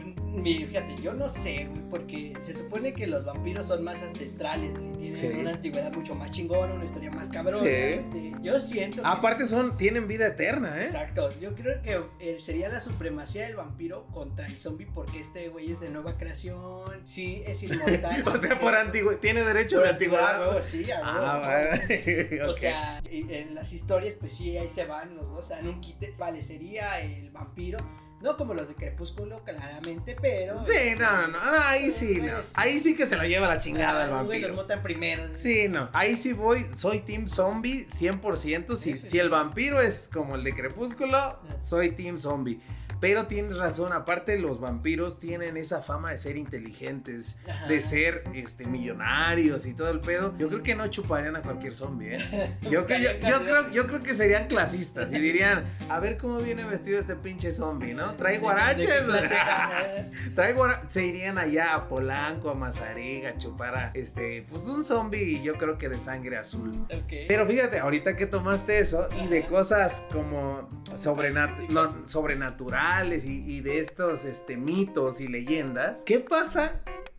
[0.45, 4.97] fíjate, yo no sé, güey, porque se supone que los vampiros son más ancestrales, güey.
[4.99, 5.27] Tienen Sí.
[5.29, 7.59] una antigüedad mucho más chingona, una historia más cabrona.
[7.59, 8.33] Sí.
[8.43, 10.83] Yo siento que Aparte son, tienen vida eterna, ¿eh?
[10.83, 15.49] Exacto, yo creo que eh, sería la supremacía del vampiro contra el zombie porque este
[15.49, 18.23] güey es de nueva creación, sí, es inmortal.
[18.27, 20.35] O sea, por antiguo, tiene derecho de antigüedad.
[20.35, 20.63] antigüedad, ¿no?
[20.63, 22.41] sí, a Ah, vale.
[22.49, 26.15] O sea, en las historias, pues sí, ahí se van los dos, en un quite.
[26.19, 27.79] Vale, sería el vampiro.
[28.21, 30.59] No como los de Crepúsculo, claramente, pero.
[30.59, 32.33] Sí, no, no, no, no, ahí sí, no.
[32.35, 34.55] Pues, Ahí sí que se la lleva la chingada el vampiro.
[34.55, 35.23] matan primero.
[35.33, 35.89] Sí, no.
[35.93, 38.77] Ahí sí voy, soy Team Zombie 100%.
[38.77, 42.61] Si, Sí, sí, si el vampiro es como el de Crepúsculo, soy Team Zombie.
[43.01, 47.69] Pero tienes razón, aparte los vampiros tienen esa fama de ser inteligentes, Ajá.
[47.69, 50.35] de ser este, millonarios y todo el pedo.
[50.37, 52.57] Yo creo que no chuparían a cualquier zombie, ¿eh?
[52.69, 56.39] Yo, que- yo, yo creo, yo creo que serían clasistas y dirían, a ver cómo
[56.39, 58.08] viene vestido este pinche zombie, ¿no?
[58.17, 59.05] Trae ¿De- de guaraches.
[59.31, 60.11] era?
[60.35, 64.85] Trae guara- Se irían allá a Polanco, a Mazariga, a chupar a este, pues un
[64.85, 66.87] zombie, yo creo que de sangre azul.
[67.29, 73.61] Pero fíjate, ahorita que tomaste eso y de cosas como sobrenat- no, sobrenaturales y, y
[73.61, 76.73] de estos este, mitos y leyendas, ¿qué pasa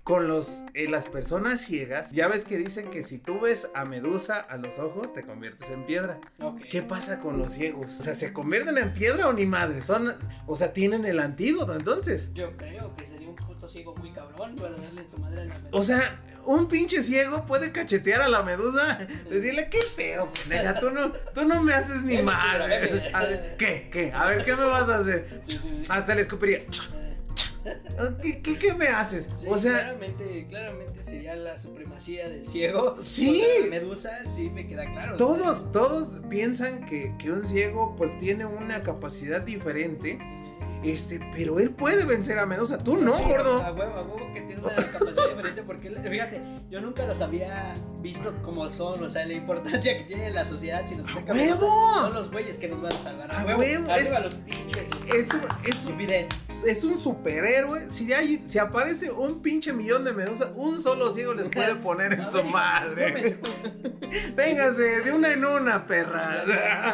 [0.10, 2.12] con los, eh, las personas ciegas?
[2.12, 5.70] Ya ves que dicen que si tú ves a Medusa a los ojos, te conviertes
[5.70, 6.20] en piedra.
[6.72, 8.00] ¿Qué pasa con los ciegos?
[8.00, 9.84] O sea, ¿se convierten en piedra o ni madre?
[9.84, 10.16] Son,
[10.48, 12.32] o sea, tienen el antídoto entonces.
[12.34, 15.46] Yo creo que sería un puto ciego muy cabrón para darle en su madre a
[15.46, 18.98] la O sea, un pinche ciego puede cachetear a la medusa,
[19.30, 23.90] decirle, qué feo, pendeja, tú no, tú no me haces ni ver, ¿Qué?
[23.92, 24.12] ¿Qué?
[24.12, 25.40] A ver, ¿qué me vas a hacer?
[25.44, 25.84] Sí, sí, sí.
[25.88, 26.66] Hasta le escupiría.
[27.66, 29.30] Eh, ¿Qué, qué, qué me haces?
[29.40, 32.96] sí, O sea, claramente, claramente sería la supremacía del ciego.
[33.02, 33.44] Sí.
[33.70, 35.18] Medusa, sí, me queda claro.
[35.18, 40.20] todos, todos piensan que, que un ciego pues tiene una capacidad diferente.
[40.84, 42.78] Este, pero él puede vencer a Medusa.
[42.78, 43.62] Tú no, Sí, gordo.
[43.62, 47.76] A huevo, a huevo que tiene una capacidad diferente porque, fíjate, yo nunca los había
[48.02, 51.16] visto como son, o sea, la importancia que tiene en la sociedad si nos ¡A
[51.34, 51.94] huevo!
[52.00, 53.30] Son los güeyes que nos van a salvar.
[53.30, 53.94] A, ¡A huevo, huevo!
[53.96, 54.84] Es- los pinches.
[54.84, 57.90] este, Es un, es un- es un superhéroe.
[57.90, 62.14] Si, hay, si aparece un pinche millón de medusas, un solo ciego les puede poner
[62.14, 63.38] en A su madre.
[64.36, 66.44] Véngase, de una en una, perra.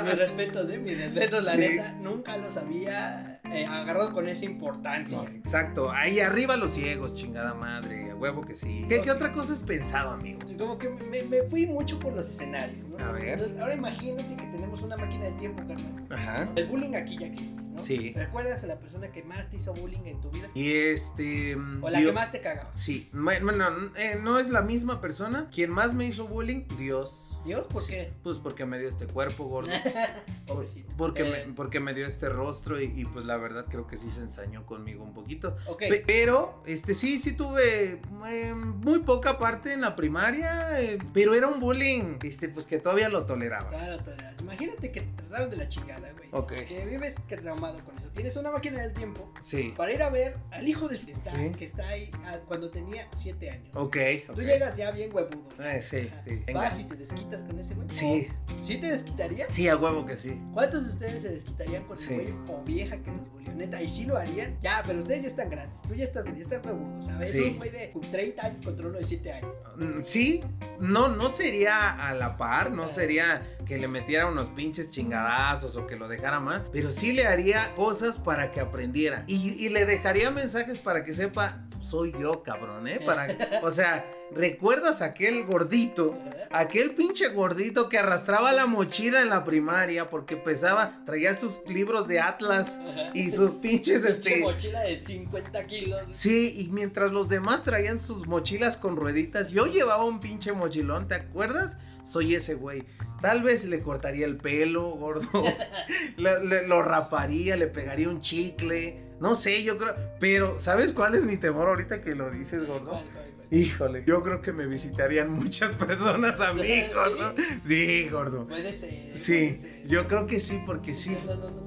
[0.04, 1.58] Mis respetos, eh, mis respetos, la Sí.
[1.60, 5.20] neta, nunca los había eh, agarrado con esa importancia.
[5.36, 8.86] Exacto, ahí arriba los ciegos, chingada madre, huevo que sí.
[8.90, 10.40] ¿Qué, qué otra cosa has pensado, amigo?
[10.58, 12.98] Como que me, me fui mucho por los escenarios, ¿no?
[12.98, 13.30] A ver.
[13.34, 16.06] Entonces, ahora imagínate que tenemos una máquina del tiempo, carnal.
[16.10, 16.50] Ajá.
[16.56, 17.80] El bullying aquí ya existe, ¿no?
[17.80, 18.14] Sí.
[18.16, 20.50] ¿Recuerdas a la persona que más te hizo bullying en tu vida?
[20.54, 21.56] Y este.
[21.82, 22.70] O la Dios- que más te cagaba.
[22.74, 25.50] Sí, bueno, eh, no es la misma persona.
[25.54, 27.40] Quien más me hizo bullying, Dios.
[27.44, 27.68] ¿Dios?
[27.68, 28.12] ¿Por qué?
[28.24, 29.72] Pues porque me dio este cuerpo gordo.
[30.48, 30.94] Pobrecito.
[30.98, 33.98] Porque, Eh, me, porque me dio este rostro y, y, pues la verdad creo que
[33.98, 35.56] sí se ensañó conmigo un poquito.
[35.68, 35.80] Ok.
[35.90, 41.48] Pe- Pero, este sí, sí tuve muy poca parte en la primaria, eh, pero era
[41.48, 43.68] un bullying, este, pues que todavía lo toleraba.
[43.70, 44.36] Claro, tolerás.
[44.42, 46.30] Imagínate que te trataron de la chingada, güey.
[46.32, 46.54] Ok.
[46.68, 48.08] Que vives traumado con eso.
[48.10, 49.74] Tienes una máquina del tiempo Sí.
[49.76, 51.52] para ir a ver al hijo de su que está, Sí.
[51.58, 53.70] que está ahí ah, cuando tenía 7 años.
[53.74, 53.98] Ok.
[54.34, 55.48] Tú llegas ya bien huevudo.
[55.64, 56.44] Eh, sí, sí.
[56.54, 57.88] Vas y te desquitas con ese güey.
[57.90, 59.54] Sí, ¿O ¿Sí te desquitarías?
[59.54, 60.40] sí, a huevo que sí.
[60.54, 62.14] ¿Cuántos de ustedes se desquitarían con Sí.
[62.14, 63.54] el güey o vieja que los bulió?
[63.56, 64.58] Neta, y sí lo harían.
[64.62, 65.82] Ya, pero ustedes ya están grandes.
[65.82, 67.32] Tú ya estás, ya estás huevudo, ¿sabes?
[67.32, 67.42] Sí.
[67.44, 69.52] Es un güey de 30 años contra uno de 7 años.
[69.78, 70.42] Mm, Sí,
[70.80, 75.88] no, no sería a la par, no sería que le metiera unos pinches chingadazos o
[75.88, 79.24] que lo dejara mal, pero sí le haría cosas para que aprendiera.
[79.28, 83.00] Y, y le dejaría mensajes para que sepa, soy yo, cabrón, ¿eh?
[83.06, 83.28] Para,
[83.64, 84.06] o sea,
[84.36, 86.18] ¿recuerdas aquel gordito?
[86.52, 92.08] Aquel pinche gordito que arrastraba la mochila en la primaria porque pesaba, traía sus libros
[92.08, 92.80] de Atlas
[93.14, 94.42] y sus pinches, este...
[94.42, 96.02] mochila de 50 kilos.
[96.12, 101.08] Sí, y mientras los demás traían sus mochilas con rueditas, yo llevaba un pinche mochilón,
[101.08, 101.78] ¿te acuerdas?
[102.04, 102.84] Soy ese güey.
[103.22, 105.28] Tal vez le cortaría el pelo, gordo.
[106.18, 109.04] le, le, lo raparía, le pegaría un chicle.
[109.20, 109.96] No sé, yo creo.
[110.20, 112.92] Pero, ¿sabes cuál es mi temor ahorita que lo dices, gordo?
[112.92, 113.25] ¿Cuál, cuál, cuál?
[113.52, 117.34] Híjole, yo creo que me visitarían muchas personas a mí, gordo.
[117.66, 118.48] Sí, gordo.
[118.48, 119.18] Puede ser.
[119.18, 119.88] Sí, puede ser.
[119.88, 121.16] yo creo que sí, porque sí.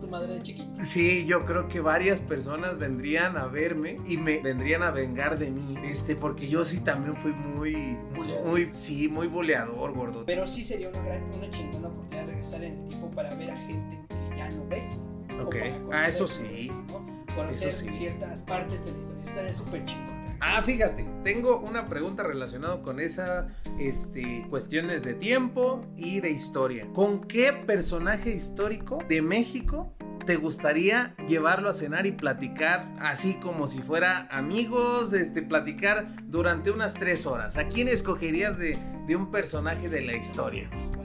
[0.01, 0.83] Tu madre de chiquito.
[0.83, 5.51] Sí, yo creo que varias personas vendrían a verme y me vendrían a vengar de
[5.51, 5.77] mí.
[5.85, 7.97] Este, porque yo sí también fui muy.
[8.15, 8.47] Buleador.
[8.47, 10.25] Muy, sí, muy buleador, gordo.
[10.27, 13.51] Pero sí sería una gran, una chingona oportunidad de regresar en el tiempo para ver
[13.51, 15.03] a gente que ya no ves.
[15.45, 15.57] Ok.
[15.93, 16.71] Ah, eso sí.
[16.89, 17.07] ¿no?
[17.35, 17.93] Conocer Eso sí.
[17.93, 19.25] ciertas partes de la historia.
[19.25, 20.18] Estaría súper chingón.
[20.41, 23.49] Ah, fíjate, tengo una pregunta relacionada con esa
[23.79, 26.87] este, cuestiones de tiempo y de historia.
[26.93, 29.93] ¿Con qué personaje histórico de México
[30.27, 36.71] te gustaría llevarlo a cenar y platicar así como si fuera amigos, este, platicar durante
[36.71, 37.57] unas tres horas?
[37.57, 40.71] ¿A quién escogerías de, de un personaje de la historia?
[40.71, 40.99] Tú,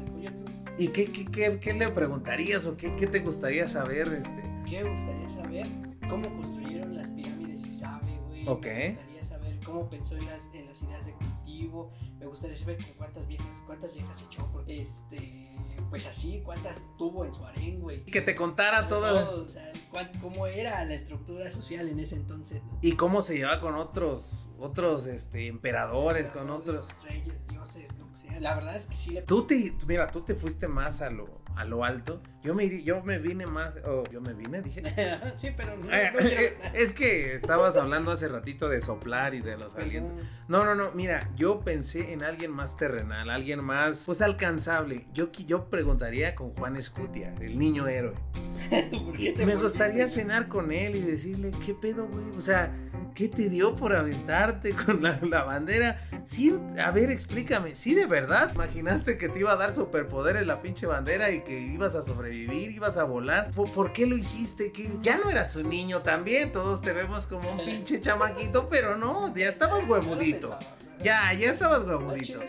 [0.78, 4.08] ¿Y qué, qué, qué- qué le preguntarías o qué, qué te gustaría saber?
[4.10, 4.41] Este?
[4.67, 5.67] ¿Qué me gustaría saber?
[6.10, 7.33] ¿Cómo construyeron las pirámides
[8.43, 8.58] Isabe, güey?
[8.58, 8.65] Ok.
[8.65, 11.91] Me gustaría saber cómo pensó en las, en las ideas de cultivo.
[12.19, 14.47] Me gustaría saber con cuántas viejas, cuántas viejas echó.
[14.51, 15.49] Porque, este,
[15.89, 18.06] pues así, cuántas tuvo en su harén, güey.
[18.06, 19.43] Que te contara todo.
[19.43, 19.71] o sea,
[20.21, 22.63] cómo era la estructura social en ese entonces.
[22.63, 22.79] ¿no?
[22.82, 26.89] Y cómo se lleva con otros, otros este, emperadores, con otros.
[27.03, 28.39] Reyes, dioses, lo que sea.
[28.39, 31.42] La verdad es que sí le Tú te, mira, tú te fuiste más a lo,
[31.55, 32.21] a lo alto.
[32.41, 34.81] Yo me, yo me vine más, oh, yo me vine, dije.
[35.35, 39.41] sí, pero no, Eh, no quiero- es que estabas hablando hace ratito de soplar y
[39.41, 40.13] de los alientos.
[40.49, 45.07] No, no, no, mira, yo pensé en alguien más terrenal, alguien más, pues alcanzable.
[45.13, 48.15] Yo, yo preguntaría con Juan Escutia, el niño héroe.
[49.05, 52.25] ¿Por qué te Me gustaría cenar con él y decirle, ¿qué pedo, güey?
[52.35, 52.75] O sea,
[53.15, 56.01] ¿qué te dio por aventarte con la, la bandera?
[56.25, 58.51] Sí, a ver, explícame, ¿sí de verdad?
[58.53, 62.71] ¿Imaginaste que te iba a dar superpoderes la pinche bandera y que ibas a sobrevivir,
[62.71, 63.51] ibas a volar?
[63.51, 64.71] ¿Por, qué lo hiciste?
[64.71, 64.89] ¿Qué?
[65.01, 69.34] Ya no eras un niño también, todos te vemos como un pinche chamaquito, pero no,
[69.36, 70.58] ya estabas huevudito.
[71.01, 72.39] Ya, ya estabas huevudito.
[72.39, 72.47] que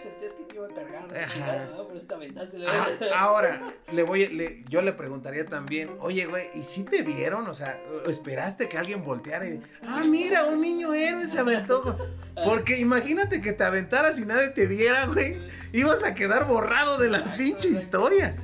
[2.66, 7.46] Ah, ahora, le voy, le- yo le preguntaría también, oye, güey, ¿y si te vieron?
[7.48, 11.98] O sea, ¿esperaste que alguien volteara y, ah, mira, un niño héroe se aventó?
[12.44, 15.38] Porque imagínate que te aventaras y nadie te viera, güey.
[15.72, 18.34] Ibas a quedar borrado de la pinche historia.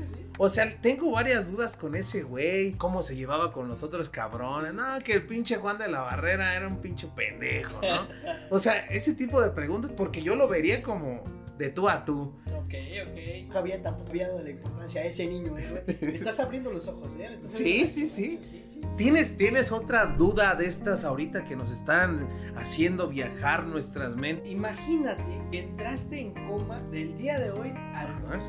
[0.43, 2.73] O sea, tengo varias dudas con ese güey.
[2.73, 4.73] Cómo se llevaba con los otros cabrones.
[4.73, 8.09] No, que el pinche Juan de la Barrera era un pinche pendejo, ¿no?
[8.49, 11.23] O sea, ese tipo de preguntas, porque yo lo vería como
[11.59, 12.35] de tú a tú.
[12.55, 12.73] Ok,
[13.07, 13.53] ok.
[13.53, 15.85] Javier tampoco había dado la importancia a ese niño, ¿eh?
[15.85, 15.99] güey?
[16.01, 17.29] Me estás abriendo los ojos, ¿eh?
[17.29, 18.35] Me estás Sí, abriendo sí, sí.
[18.37, 18.81] ojos, sí, sí.
[18.97, 22.27] ¿Tienes, ¿Tienes otra duda de estas ahorita que nos están
[22.57, 24.51] haciendo viajar nuestras mentes?
[24.51, 28.41] Imagínate que entraste en coma del día de hoy al Ajá.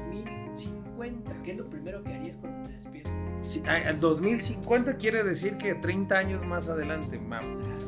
[1.09, 1.43] 2050.
[1.43, 3.11] ¿Qué es lo primero que harías cuando te despiertes?
[3.43, 7.39] Sí, al 2050 quiere decir que 30 años más adelante, La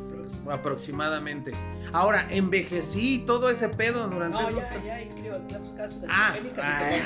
[0.08, 0.54] próxima.
[0.54, 1.52] aproximadamente.
[1.92, 4.62] Ahora, envejecí todo ese pedo durante No, esos...
[4.74, 6.38] ya, ya, y creo que las cápsulas Ah, ah,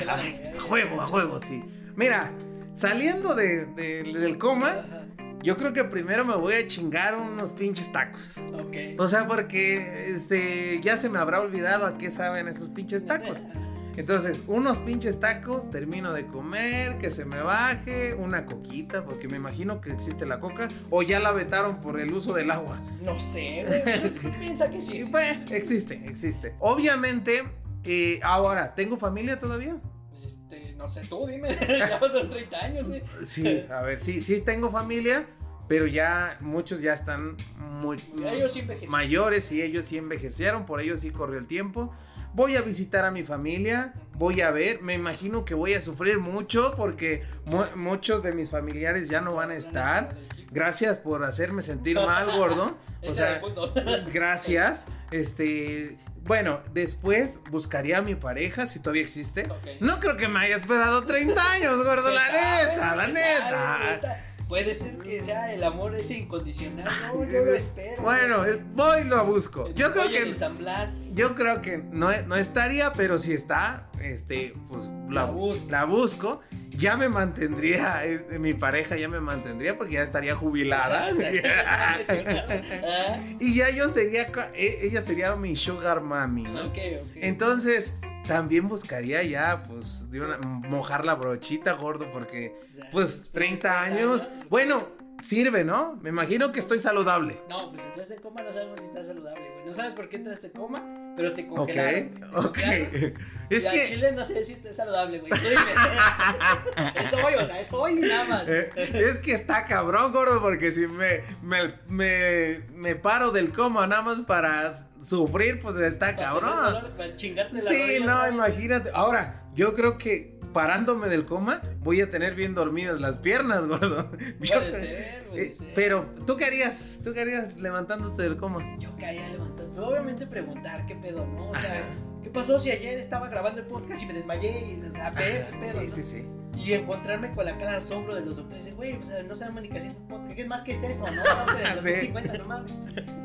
[0.03, 1.63] y ah, a juego, a juego, sí.
[1.97, 2.33] Mira,
[2.73, 5.05] saliendo de, de- del coma, Ajá,
[5.43, 8.39] yo creo que primero me voy a chingar unos pinches tacos.
[8.55, 8.77] Ok.
[8.99, 13.45] O sea, porque este ya se me habrá olvidado a qué saben esos pinches tacos.
[13.99, 19.39] Entonces, unos pinches tacos, termino de comer, que se me baje, una coquita, porque me
[19.39, 22.81] imagino que existe la coca, o ya la vetaron por el uso del agua.
[23.01, 24.15] No sé, güey.
[24.15, 25.01] ¿Qué piensa que sí?
[25.11, 26.55] Pues, existe, existe.
[26.61, 27.43] Obviamente,
[27.83, 29.77] eh, ahora, ¿tengo familia todavía?
[30.25, 31.49] Este, no sé, tú dime.
[31.69, 33.03] ya pasaron 30 años, güey.
[33.25, 35.27] Sí, a ver, sí, sí tengo familia,
[35.67, 41.01] pero ya muchos ya están muy Ellos sí mayores y ellos sí envejecieron, por ellos
[41.01, 41.93] sí corrió el tiempo.
[42.39, 46.21] Voy a visitar a mi familia, voy a ver, me imagino que voy a sufrir
[46.21, 50.15] mucho porque mu- muchos de mis familiares ya no van a estar.
[50.53, 52.79] Gracias por hacerme sentir mal, gordo.
[53.07, 53.41] O sea,
[54.13, 54.85] gracias.
[55.11, 59.49] Este, bueno, después buscaría a mi pareja si todavía existe.
[59.81, 64.25] No creo que me haya esperado 30 años, gordo, la ¿Quién sabe, neta, la neta.
[64.49, 66.89] Puede ser que sea el amor ese incondicional.
[67.13, 68.03] No, yo lo espero.
[68.03, 69.67] Bueno, es- voy y lo busco.
[69.67, 71.15] El Yo creo que San Blas.
[71.17, 75.71] yo creo que no, no estaría, pero si está, este, pues la, La buscas.
[75.71, 76.41] la busco.
[76.71, 81.09] Ya me mantendría, este, mi pareja ya me mantendría porque ya estaría jubilada.
[81.67, 86.63] Ah, y ya yo sería, co- e- ella sería mi sugar mami, ¿no?
[86.63, 87.11] ok, ok.
[87.17, 87.95] Entonces,
[88.29, 92.55] también buscaría ya, pues, de una- mojar la brochita, gordo, porque,
[92.93, 94.87] pues, 30 años, bueno,
[95.19, 95.97] sirve, ¿no?
[96.01, 97.41] Me imagino que estoy saludable.
[97.49, 99.67] No, pues entraste en coma, no sabemos si estás saludable, güey.
[99.67, 102.11] No sabes por qué entraste en coma, pero te congelaron.
[102.35, 102.43] ok.
[102.45, 103.15] congelaron.
[103.51, 103.83] Es y que...
[103.87, 105.33] chile no sé si estés saludable, güey.
[107.03, 108.45] Es hoy, o sea, es hoy nada más.
[108.47, 113.87] eh, es que está cabrón, gordo, porque si me, me, me, me paro del coma
[113.87, 116.57] nada más para sufrir, pues está Para cabrón.
[116.75, 118.33] dolor, Para chingarte la Sí, no, vez.
[118.35, 118.91] imagínate.
[118.93, 124.11] Ahora, yo creo que parándome del coma, voy a tener bien dormidas las piernas, gordo.
[124.41, 125.73] Yo- Puede ser, puede eh, ser.
[125.75, 127.01] pero, ¿tú qué harías?
[127.03, 128.77] ¿Tú qué harías levantándote del coma?
[128.79, 129.58] Yo caería levantando.
[129.79, 131.51] Pues obviamente preguntar qué pedo, ¿no?
[131.51, 131.89] O sea,
[132.21, 134.51] ¿qué pasó si ayer estaba grabando el podcast y me desmayé?
[134.75, 135.65] Y, o sea, qué pedo.
[135.65, 135.89] sí, ¿no?
[135.89, 136.27] sí, sí.
[136.59, 138.65] Y encontrarme con la cara de asombro de los doctores.
[138.65, 140.35] de, Güey, o sea, no sabemos ni qué es podcast.
[140.35, 141.23] ¿Qué más que es eso, no?
[141.23, 141.91] Estamos en el Sí.
[142.11, 142.81] 2050, no mames.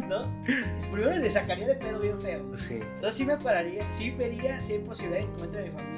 [0.08, 0.46] ¿No?
[0.78, 2.56] Es primero le sacaría de pedo bien feo.
[2.56, 2.76] Sí.
[2.76, 5.93] Entonces sí me pararía, sí vería si hay posibilidad de a mi familia.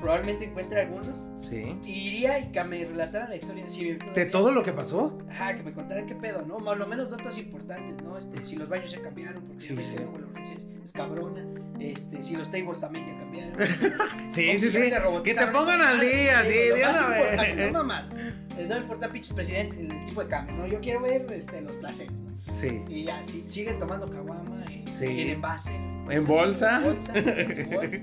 [0.00, 1.26] Probablemente encuentre algunos.
[1.34, 1.76] Sí.
[1.84, 3.66] Y iría y que me relataran la historia.
[3.68, 3.84] Si
[4.14, 5.18] ¿De todo lo que pasó?
[5.30, 6.58] Ajá, que me contaran qué pedo, ¿no?
[6.58, 8.16] Más lo menos datos importantes, ¿no?
[8.16, 9.96] Este, si los baños ya cambiaron, porque Sí, sí.
[10.40, 11.44] es, es cabrona.
[11.80, 13.54] Este, si los tables también ya cambiaron.
[14.30, 14.90] Sí, sí, sí.
[15.24, 17.66] Que te pongan al día, sí, de más una.
[17.66, 18.18] No mamás.
[18.18, 20.66] Eh, No me importa pinches presidentes el tipo de cambio, ¿no?
[20.66, 22.28] Yo quiero ver este, los placeres, ¿no?
[22.52, 22.82] Sí.
[22.88, 25.06] Y ya, si, siguen tomando caguama eh, Sí.
[25.22, 25.74] en envase.
[26.10, 26.78] ¿En bolsa?
[26.78, 27.98] En bolsa, en bolsa.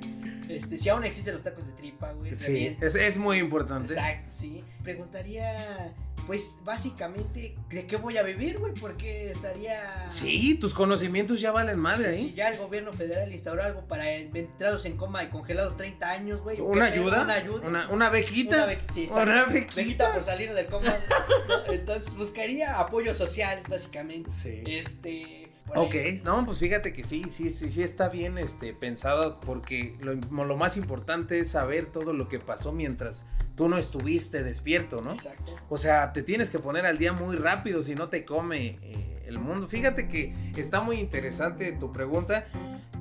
[0.56, 2.36] Este, si aún existen los tacos de tripa, güey.
[2.36, 3.86] Sí, es, es muy importante.
[3.94, 4.63] Exacto, sí.
[4.84, 5.94] Preguntaría,
[6.28, 8.74] pues, básicamente, ¿de qué voy a vivir, güey?
[8.74, 10.10] Porque estaría...
[10.10, 12.30] Sí, tus conocimientos ya valen madre Si, ahí.
[12.30, 16.41] si ya el gobierno federal instauró algo para entrados en coma y congelados 30 años,
[16.41, 16.60] güey.
[16.62, 17.22] ¿Una ayuda?
[17.24, 17.68] Una ayuda.
[17.68, 18.58] Una, una bequita.
[18.63, 19.08] Una bec- sí.
[19.12, 19.76] Una bequita.
[19.76, 20.94] Bequita por salir del coma.
[21.72, 24.30] Entonces buscaría apoyos sociales, básicamente.
[24.32, 24.63] Sí.
[24.65, 25.45] Este.
[25.65, 25.86] Por ahí.
[26.17, 30.13] Ok, no, pues fíjate que sí, sí, sí, sí está bien este, pensado porque lo,
[30.45, 33.25] lo más importante es saber todo lo que pasó mientras
[33.56, 35.12] tú no estuviste despierto, ¿no?
[35.12, 35.56] Exacto.
[35.69, 39.23] O sea, te tienes que poner al día muy rápido si no te come eh,
[39.28, 39.67] el mundo.
[39.67, 42.47] Fíjate que está muy interesante tu pregunta.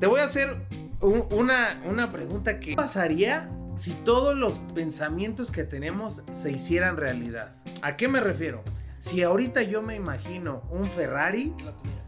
[0.01, 0.57] Te voy a hacer
[1.01, 6.97] un- una, una pregunta que ¿qué pasaría si todos los pensamientos que tenemos se hicieran
[6.97, 7.57] realidad.
[7.83, 8.63] ¿A qué me refiero?
[9.05, 11.53] Si ahorita yo me imagino un Ferrari,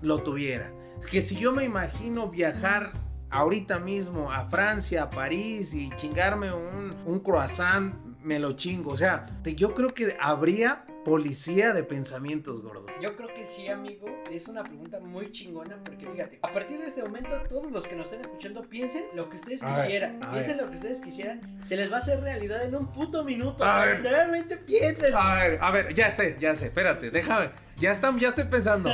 [0.00, 0.72] Lo tuviera.
[1.10, 2.92] Que si yo me imagino viajar
[3.28, 8.92] ahorita mismo a Francia, a París y chingarme un, un croissant, me lo chingo.
[8.92, 12.84] O sea, te- yo creo que habría policía de pensamientos, gordo.
[13.00, 14.06] Yo creo que sí, amigo.
[14.28, 17.94] Es una pregunta muy chingona porque fíjate, a partir de este momento, todos los que
[17.94, 20.18] nos estén escuchando piensen lo que ustedes A quisieran.
[20.32, 21.60] piensen lo que ustedes quisieran.
[21.62, 23.64] Se les va a hacer realidad en un puto minuto.
[23.64, 23.86] A.
[23.86, 25.14] Literalmente piensen.
[25.14, 27.50] A ver, a ver, ya sé, ya sé, espérate, déjame.
[27.76, 28.90] Ya, están, ya estoy pensando.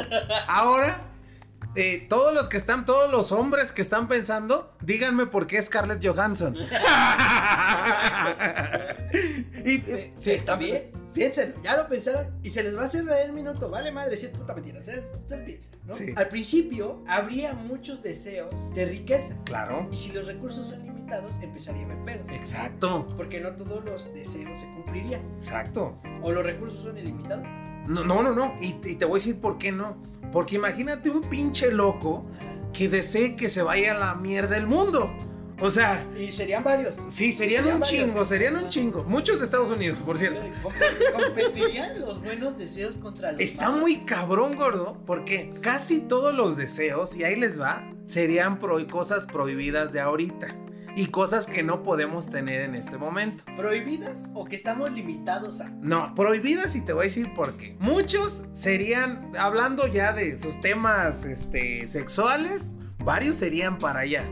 [0.48, 1.00] Ahora,
[1.74, 6.04] eh, todos los que están, todos los hombres que están pensando, díganme por qué Scarlett
[6.06, 6.54] Johansson.
[9.64, 13.04] y, Eh, sí, está bien, piénsenlo, ya lo pensaron y se les va a hacer
[13.28, 13.68] un minuto.
[13.70, 14.78] Vale madre, si es puta mentira.
[14.78, 15.94] Ustedes, ustedes piensen, ¿no?
[15.94, 16.12] Sí.
[16.16, 19.36] Al principio habría muchos deseos de riqueza.
[19.44, 19.88] Claro.
[19.90, 22.30] Y si los recursos son limitados, empezaría a haber pedos.
[22.32, 25.22] Exacto, Porque no todos los deseos se cumplirían.
[25.34, 25.98] exacto.
[26.22, 27.48] O los recursos son ilimitados.
[27.86, 28.54] No, no, no, no.
[28.60, 29.96] Y, y te voy a decir por qué no.
[30.32, 32.24] Porque imagínate un pinche loco
[32.72, 35.12] que desee que se vaya a la mierda el mundo.
[35.60, 36.96] O sea, Y serían varios.
[36.96, 37.88] sí, serían un varios.
[37.88, 39.04] chingo, serían un chingo.
[39.04, 40.40] Muchos de Estados Unidos, por cierto.
[40.62, 43.80] Comp- Competirían los buenos deseos contra los Está malos.
[43.82, 49.26] muy cabrón, gordo, porque casi todos los deseos, y ahí les va, serían pro cosas
[49.26, 50.56] prohibidas de ahorita.
[50.94, 53.44] Y cosas que no podemos tener en este momento.
[53.56, 55.70] prohibidas o que estamos limitados a.
[55.70, 57.76] No, prohibidas y te voy a decir por qué.
[57.78, 64.24] Muchos serían, hablando ya de sus temas este, sexuales, varios serían para allá.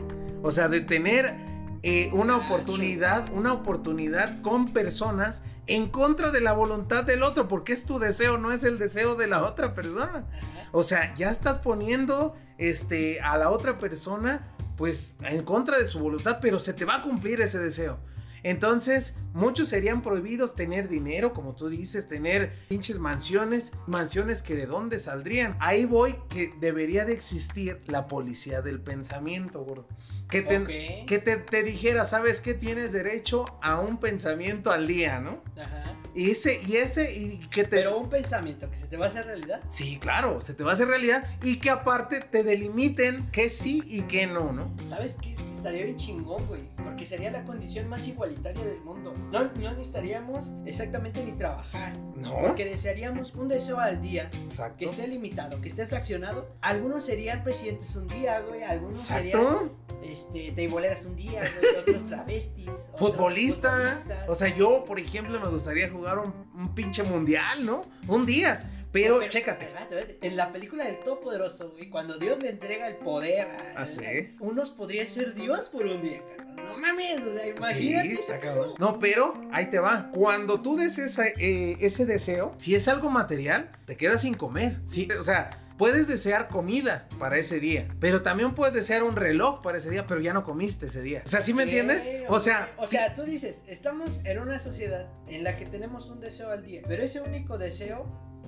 [0.43, 1.35] O sea, de tener
[1.83, 7.47] eh, una Ah, oportunidad, una oportunidad con personas en contra de la voluntad del otro,
[7.47, 10.25] porque es tu deseo, no es el deseo de la otra persona.
[10.71, 14.50] O sea, ya estás poniendo este, a la otra persona
[14.81, 17.99] pues en contra de su voluntad, pero se te va a cumplir ese deseo.
[18.41, 24.65] Entonces, muchos serían prohibidos tener dinero, como tú dices, tener pinches mansiones, mansiones que de
[24.65, 25.55] dónde saldrían.
[25.59, 29.87] Ahí voy que debería de existir la policía del pensamiento, gordo.
[30.31, 32.53] Que te, que te, te dijera, ¿sabes qué?
[32.53, 35.43] Tienes derecho a un pensamiento al día, ¿no?
[35.61, 35.97] Ajá.
[36.13, 37.77] Y ese, y ese, y que te.
[37.77, 39.61] Pero un pensamiento que se te va a hacer realidad.
[39.69, 41.25] Sí, claro, se te va a hacer realidad.
[41.41, 44.73] Y que aparte te delimiten que sí y que no, ¿no?
[44.85, 45.31] ¿Sabes qué?
[45.31, 46.63] Estaría bien chingón, güey.
[46.83, 49.13] Porque sería la condición más igualitaria del mundo.
[49.31, 51.93] No, no necesitaríamos exactamente ni trabajar.
[52.15, 52.41] No.
[52.41, 54.29] Porque desearíamos un deseo al día.
[54.43, 54.77] Exacto.
[54.77, 56.55] Que esté limitado, que esté fraccionado.
[56.61, 58.63] Algunos serían presidentes un día, güey.
[58.63, 59.23] Algunos Exacto.
[59.23, 59.71] serían
[60.03, 62.67] este, teiboleras un día, güey, otros travestis.
[62.67, 63.71] otros Futbolista.
[63.71, 64.29] futbolistas.
[64.29, 67.81] O sea, yo, por ejemplo, me gustaría jugar un, un pinche mundial, ¿no?
[68.07, 68.80] Un día.
[68.91, 69.65] Pero, Pero, chécate.
[69.65, 70.17] espérate.
[70.21, 73.81] En la película del Todopoderoso, güey, cuando Dios le entrega el poder a.
[73.81, 74.35] ¿Ah, sí?
[74.39, 76.55] Unos podrían ser Dios por un día, cabrón.
[76.65, 78.15] No mames, o sea, imagínate.
[78.15, 78.73] Sí, cabrón.
[78.79, 80.09] No, pero ahí te va.
[80.13, 84.77] Cuando tú deseas eh, ese deseo, si es algo material, te quedas sin comer.
[84.85, 89.61] Sí, o sea, puedes desear comida para ese día, pero también puedes desear un reloj
[89.61, 91.23] para ese día, pero ya no comiste ese día.
[91.25, 92.11] O sea, ¿sí me entiendes?
[92.27, 96.19] O sea, o sea, tú dices, estamos en una sociedad en la que tenemos un
[96.19, 98.05] deseo al día, pero ese único deseo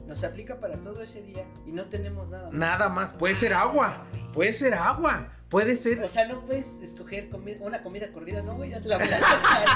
[0.08, 2.54] nos aplica para todo ese día y no tenemos nada más.
[2.54, 3.14] nada más.
[3.14, 7.82] Puede ser agua, puede ser agua, puede ser O sea, no puedes escoger comi- una
[7.84, 9.24] comida corrida, no, güey, ya te la voy a hacer.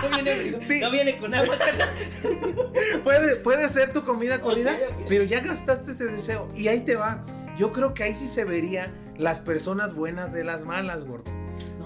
[0.09, 0.79] No viene, Sí.
[0.81, 1.55] no viene con agua.
[3.03, 4.75] Puede, puede ser tu comida corrida,
[5.07, 6.47] pero ya gastaste ese deseo.
[6.55, 7.25] Y ahí te va.
[7.57, 11.31] Yo creo que ahí sí se vería las personas buenas de las malas, gordo.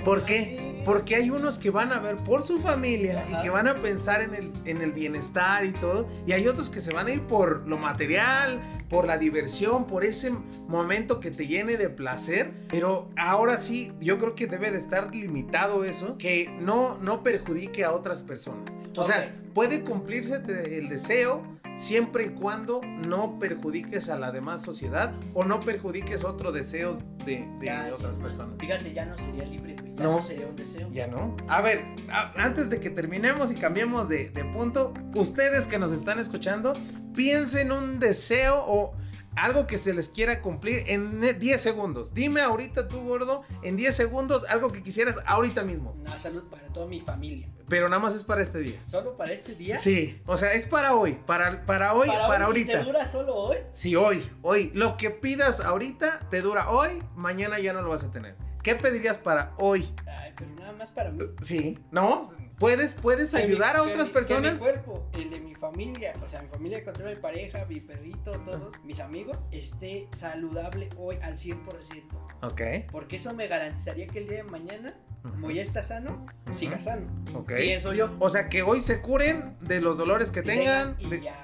[0.04, 0.82] ¿Por qué?
[0.84, 4.22] Porque hay unos que van a ver por su familia y que van a pensar
[4.22, 6.10] en el, en el bienestar y todo.
[6.26, 10.04] Y hay otros que se van a ir por lo material, por la diversión, por
[10.04, 10.32] ese
[10.68, 12.52] momento que te llene de placer.
[12.68, 17.84] Pero ahora sí, yo creo que debe de estar limitado eso, que no, no perjudique
[17.84, 18.74] a otras personas.
[18.97, 20.41] O sea, puede cumplirse
[20.78, 21.43] el deseo
[21.74, 27.47] siempre y cuando no perjudiques a la demás sociedad o no perjudiques otro deseo de,
[27.59, 28.55] de Ya, otras personas.
[28.59, 29.95] Fíjate, ya no sería libre, güey.
[29.95, 30.15] Ya No.
[30.15, 30.89] no, sería un deseo.
[30.91, 31.36] Ya no.
[31.47, 35.91] A ver, a- antes de que terminemos y cambiemos de, de punto, ustedes que nos
[35.91, 36.74] están escuchando,
[37.15, 38.93] piensen un deseo o
[39.36, 42.13] algo que se les quiera cumplir en eh, 10 segundos.
[42.13, 45.95] Dime ahorita tú, gordo, en 10 segundos algo que quisieras ahorita mismo.
[45.99, 47.47] Una salud para toda mi familia.
[47.67, 48.82] Pero nada más es para este día.
[48.86, 49.77] Solo para este día.
[49.77, 52.79] Sí, o sea, es para hoy, para, para hoy, para, hoy, ¿y ahorita.
[52.79, 53.57] ¿Te dura solo hoy?
[53.71, 54.71] Sí, hoy, hoy.
[54.73, 58.36] Lo que pidas ahorita te dura hoy, mañana ya no lo vas a tener.
[58.61, 59.89] ¿Qué pedirías para hoy?
[60.05, 61.23] Ay, pero nada más para mí.
[61.41, 62.27] Sí, ¿no?
[62.62, 64.45] ¿Puedes, puedes Que mi- ayudar a que otras mi- personas?
[64.51, 67.80] Que mi cuerpo, el de mi familia, o sea, mi familia contra mi pareja, mi
[67.82, 72.20] perrito, todos, mis amigos, esté saludable hoy al 100%.
[72.43, 74.93] Ok, Porque eso me garantizaría que el día de mañana,
[75.24, 76.53] como ya está sano, Ujú.
[76.53, 77.07] siga sano.
[77.34, 77.51] ok.
[77.57, 78.16] Pienso yo.
[78.20, 81.43] O sea, que hoy se curen de los dolores que Y tengan, y de- ya,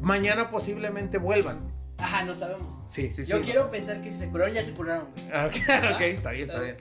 [0.00, 1.72] mañana posiblemente vuelvan.
[1.98, 2.80] Ajá, no sabemos.
[2.86, 3.32] Sí, sí, sí.
[3.32, 5.26] Yo no quiero pensar que si se curaron, ya se curaron, güey.
[5.46, 5.54] Ok,
[5.96, 6.76] ok, está bien, está bien.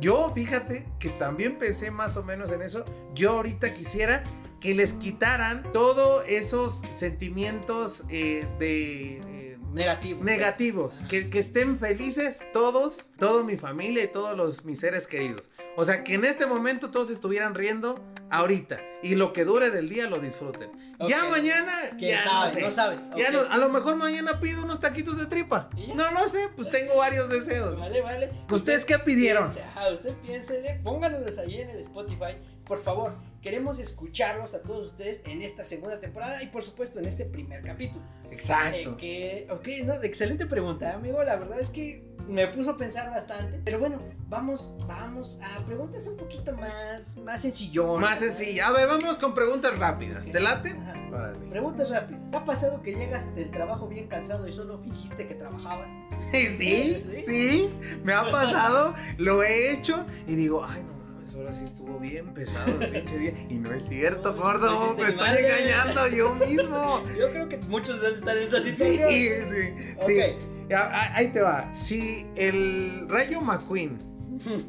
[0.00, 2.84] Yo, fíjate que también pensé más o menos en eso.
[3.14, 4.22] Yo ahorita quisiera
[4.60, 9.12] que les quitaran todos esos sentimientos eh, de...
[9.18, 10.24] eh, Negativo.
[10.24, 15.48] negativos, que, que estén felices todos, toda mi familia y todos los, mis seres queridos.
[15.76, 19.88] O sea, que en este momento todos estuvieran riendo ahorita y lo que dure del
[19.88, 20.70] día lo disfruten.
[21.08, 22.46] Ya mañana, ¿Quién ya sabe?
[22.48, 22.60] no sé.
[22.62, 23.02] No sabes.
[23.16, 25.70] Ya no- a lo mejor mañana pido unos taquitos de tripa.
[25.94, 27.78] No lo sé, pues tengo varios deseos.
[27.78, 28.30] Vale, vale.
[28.50, 29.44] ¿Ustedes qué pidieron?
[29.44, 32.36] Piense, ajá, usted piénsele, pónganos ahí en el Spotify.
[32.66, 37.06] Por favor, queremos escucharlos a todos ustedes en esta segunda temporada y por supuesto en
[37.06, 38.04] este primer capítulo.
[38.30, 38.76] Exacto.
[38.78, 41.20] Eh, que, ok, no, excelente pregunta, amigo.
[41.24, 43.60] La verdad es que me puso a pensar bastante.
[43.64, 48.10] Pero bueno, vamos, vamos a preguntas un poquito más, más sencillonas.
[48.10, 48.68] Más sencilla.
[48.68, 50.30] A ver, vámonos con preguntas rápidas.
[50.30, 50.70] ¿Te late?
[50.70, 51.32] Ajá.
[51.50, 52.28] Preguntas rápidas.
[52.30, 55.88] ¿Te ha pasado que llegas del trabajo bien cansado y solo fingiste que trabajabas?
[56.32, 57.70] Sí, sí,
[58.04, 62.32] me ha pasado, lo he hecho y digo, ay, no mames, ahora sí estuvo bien
[62.34, 63.32] pesado el pinche día.
[63.48, 67.02] Y no es cierto, No, gordo, no me estoy engañando yo mismo.
[67.18, 69.10] Yo creo que muchos deben estar en esa Sí, situación.
[69.10, 69.94] sí, sí.
[69.98, 70.08] Ok.
[70.08, 71.72] Ya, a- Ahí te va.
[71.72, 73.98] Si el Rayo McQueen,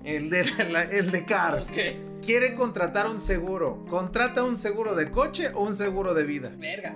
[0.04, 1.76] el de, la- el de Cars,
[2.26, 6.52] quiere contratar un seguro, ¿contrata un seguro de coche o un seguro de vida?
[6.58, 6.95] Verga.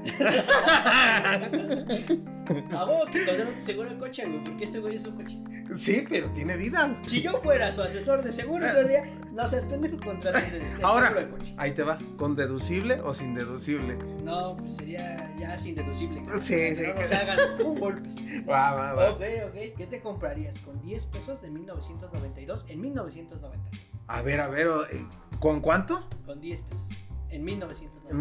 [2.78, 4.44] A vos que contratar un seguro de coche, güey.
[4.44, 5.38] ¿Por qué ese güey es un coche?
[5.76, 6.96] sí, pero tiene vida.
[7.06, 10.84] Si yo fuera su asesor de seguros, yo diría, no seas pendejo, contrata el, el
[10.86, 11.54] Ahora, seguro de coche.
[11.58, 11.98] ahí te va.
[12.18, 13.98] ¿Con deducible o sin deducible?
[14.24, 16.22] No, pues sería ya sin deducible.
[16.40, 16.82] Sí, sí.
[16.86, 18.16] No nos hagan un golpes.
[18.50, 19.12] Va, va, va.
[19.12, 19.76] Ok, ok.
[19.78, 24.02] ¿Qué te comprarías con 10 pesos de 1992 en 1992?
[24.08, 25.06] A ver, a ver, eh,
[25.40, 26.08] ¿con cuánto?
[26.26, 26.90] Con 10 pesos.
[27.30, 28.12] En 1992.
[28.12, 28.20] En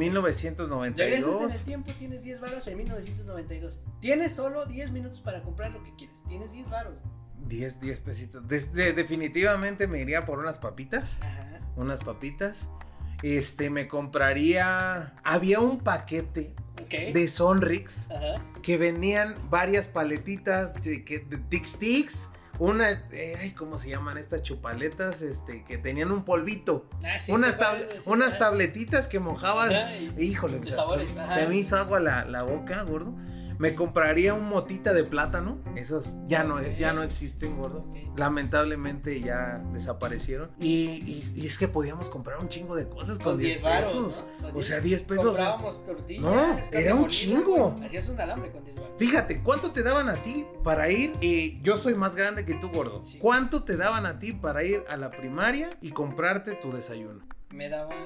[0.97, 1.55] Regresas en 1992.
[1.55, 3.81] el tiempo, tienes 10 varos en 1992.
[4.01, 6.25] Tienes solo 10 minutos para comprar lo que quieres.
[6.25, 6.95] Tienes 10 varos.
[7.47, 8.49] 10, 10 pesitos.
[8.49, 11.19] De- definitivamente me iría por unas papitas.
[11.23, 11.61] Ajá.
[11.77, 12.69] Unas papitas.
[13.23, 15.15] Este, me compraría.
[15.25, 16.55] Había un paquete
[16.91, 18.43] de Sonrix Ajá.
[18.63, 22.29] que venían varias paletitas de, que- de Tic Sticks.
[22.61, 25.23] Una, eh, ay, ¿cómo se llaman estas chupaletas?
[25.23, 26.89] Este, que tenían un polvito.
[27.05, 29.73] Ah, sí, unas, tab- sí, unas tabletitas que mojabas.
[29.75, 31.35] Ajá, y- Híjole, se- sabores, se, ajá.
[31.35, 33.13] se me hizo agua la, la boca, gordo.
[33.59, 35.59] Me compraría un motita de plátano.
[35.77, 37.85] Esos ya no, ya no existen, gordo.
[38.17, 40.51] Lamentablemente ya desaparecieron.
[40.59, 43.63] Y, y- y es que podíamos comprar un chingo de cosas con, Con 10 10
[43.63, 44.25] varos, pesos.
[44.41, 44.43] ¿no?
[44.43, 45.25] Con O 10 sea, 10 pesos.
[45.27, 46.23] Comprábamos tortillas.
[46.23, 47.77] No, era un chingo.
[47.83, 48.93] Hacías un alambre con 10 baros.
[48.99, 51.13] Fíjate, ¿cuánto te daban a ti para ir?
[51.21, 53.05] Y yo soy más grande que tú, gordo.
[53.05, 53.19] Sí.
[53.19, 57.21] ¿Cuánto te daban a ti para ir a la primaria y comprarte tu desayuno?
[57.51, 57.97] Me daban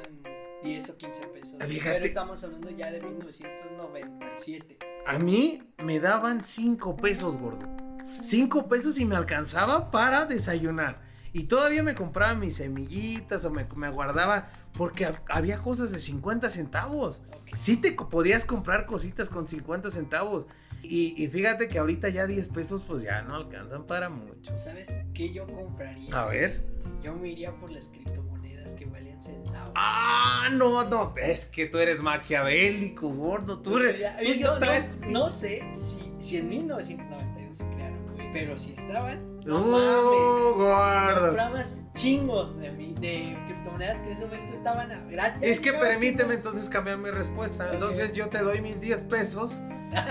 [0.63, 1.59] 10 o 15 pesos.
[1.67, 1.95] Fíjate.
[1.95, 4.79] Pero estamos hablando ya de 1997.
[5.07, 7.67] A mí me daban 5 pesos, gordo.
[8.23, 11.01] 5 pesos y me alcanzaba para desayunar.
[11.33, 15.99] Y todavía me compraba mis semillitas o me, me guardaba porque hab- había cosas de
[15.99, 17.23] 50 centavos.
[17.33, 17.55] Ok.
[17.55, 20.47] Sí te podías comprar cositas con 50 centavos.
[20.83, 24.55] Y, y fíjate que ahorita ya 10 pesos pues ya no alcanzan para mucho.
[24.55, 26.19] ¿Sabes qué yo compraría?
[26.19, 26.65] A ver.
[27.03, 28.87] Yo me iría por las criptomonedas que
[29.75, 33.59] Ah, no, no, es que tú eres maquiavélico, gordo.
[33.61, 34.01] Tú eres...
[34.01, 38.33] Ya, tú ya no, traes- no- no sé si, si en 1992 se crearon, güey.
[38.33, 40.57] Pero si estaban, no mames.
[40.57, 41.27] gordo.
[41.27, 45.43] Comprabas chingos de, mi, de criptomonedas que en ese momento estaban a gratis.
[45.43, 47.73] Es que permíteme entonces cambiar mi respuesta.
[47.73, 49.61] Entonces yo te doy mis 10 pesos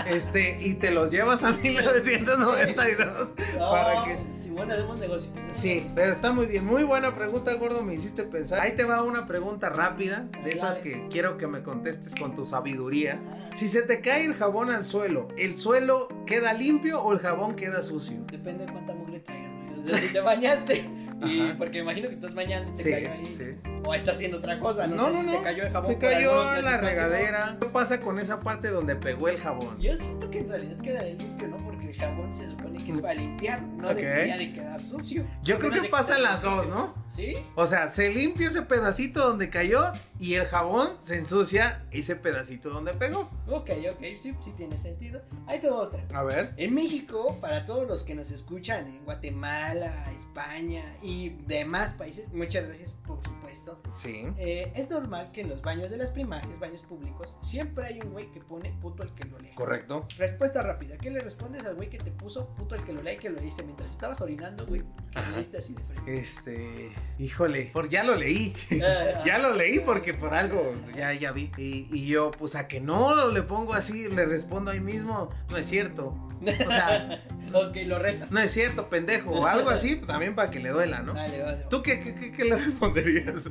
[0.06, 4.18] este, y te los llevas a 1992 No, para que...
[4.38, 5.30] Si bueno, hacemos negocio.
[5.52, 6.64] Sí, pero está muy bien.
[6.64, 7.82] Muy buena pregunta, gordo.
[7.82, 8.60] Me hiciste pensar.
[8.60, 12.44] Ahí te va una pregunta rápida, de esas que quiero que me contestes con tu
[12.44, 13.20] sabiduría.
[13.54, 17.56] Si se te cae el jabón al suelo, ¿el suelo queda limpio o el jabón
[17.56, 18.18] queda sucio?
[18.30, 19.80] Depende de cuánta mugre traigas, güey.
[19.80, 20.90] O sea, si te bañaste.
[21.24, 21.54] y Ajá.
[21.58, 23.26] porque imagino que estás bañando y te Sí, cayó ahí.
[23.26, 23.44] sí.
[23.84, 24.86] O está haciendo otra cosa.
[24.86, 25.90] No, sé si te cayó el jabón.
[25.90, 27.56] Se cayó en la regadera.
[27.60, 29.78] ¿Qué pasa con esa parte donde pegó el jabón?
[29.80, 31.67] Yo siento que en realidad quedaría limpio, ¿no?
[31.78, 35.24] Porque el jabón se supone que es para limpiar, no debería de quedar sucio.
[35.44, 36.74] Yo creo que pasan las dos, sucio.
[36.74, 36.94] ¿no?
[37.08, 37.36] ¿Sí?
[37.54, 42.70] O sea, se limpia ese pedacito donde cayó y el jabón se ensucia ese pedacito
[42.70, 43.30] donde pegó.
[43.46, 45.22] Ok, ok, sí, sí tiene sentido.
[45.46, 46.04] Ahí tengo otra.
[46.12, 46.52] A ver.
[46.56, 52.66] En México, para todos los que nos escuchan en Guatemala, España y demás países, muchas
[52.66, 53.80] gracias por supuesto.
[53.92, 54.26] Sí.
[54.36, 58.10] eh, es normal que en los baños de las primarias, baños públicos, siempre hay un
[58.10, 59.54] güey que pone puto el que lo lea.
[59.54, 60.08] Correcto.
[60.16, 63.14] Respuesta rápida, ¿qué le respondes al güey que te puso puto el que lo lea
[63.14, 64.82] y que lo leíste mientras estabas orinando, güey?
[65.12, 65.30] Que Ajá.
[65.30, 66.14] lo leíste así de frente.
[66.14, 68.54] Este, híjole, por ya lo leí.
[68.82, 71.50] Ah, Ya lo leí porque por algo ya, ya vi.
[71.56, 75.30] Y, y yo, pues a que no le pongo así, le respondo ahí mismo.
[75.50, 76.14] No es cierto.
[76.40, 77.24] O sea,
[77.54, 78.32] ok, lo retas.
[78.32, 79.30] no es cierto, pendejo.
[79.30, 81.14] O algo así, pues, también para que le duela, ¿no?
[81.14, 81.64] Vale, vale.
[81.70, 83.48] ¿Tú qué, qué, qué- qué le responderías?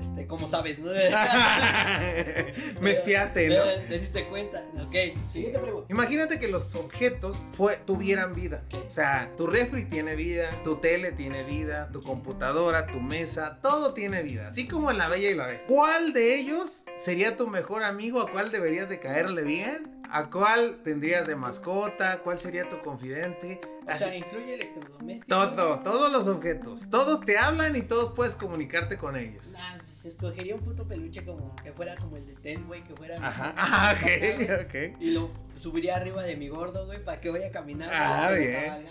[0.00, 0.90] Este, como sabes, ¿no?
[2.80, 3.62] Me espiaste, ¿no?
[3.62, 4.62] ¿Te, te diste cuenta?
[4.80, 4.94] Ok,
[5.26, 5.86] siguiente pregunta.
[5.90, 8.62] Imagínate que los objetos fue, tuvieran vida.
[8.86, 13.94] O sea, tu refri tiene vida, tu tele tiene vida, tu computadora, tu mesa, todo
[13.94, 14.48] tiene vida.
[14.48, 15.68] Así como en La Bella y la Bestia.
[15.68, 18.20] ¿Cuál de ellos sería tu mejor amigo?
[18.20, 20.01] ¿A cuál deberías de caerle bien?
[20.14, 22.18] ¿A cuál tendrías de mascota?
[22.22, 23.60] ¿Cuál sería tu confidente?
[23.90, 25.26] O sea, incluye electrodomésticos.
[25.56, 26.90] todo, todos los objetos.
[26.90, 29.52] Todos te hablan y todos puedes comunicarte con ellos.
[29.52, 32.94] Nah, pues escogería un puto peluche como que fuera como el de Ted, güey, que
[32.94, 33.18] fuera.
[33.18, 35.00] mi- Ajá, ah, ok, ok.
[35.00, 37.94] Y lo subiría arriba de mi gordo, güey, para que vaya caminando.
[37.96, 38.40] Ah, que no
[38.78, 38.84] bien.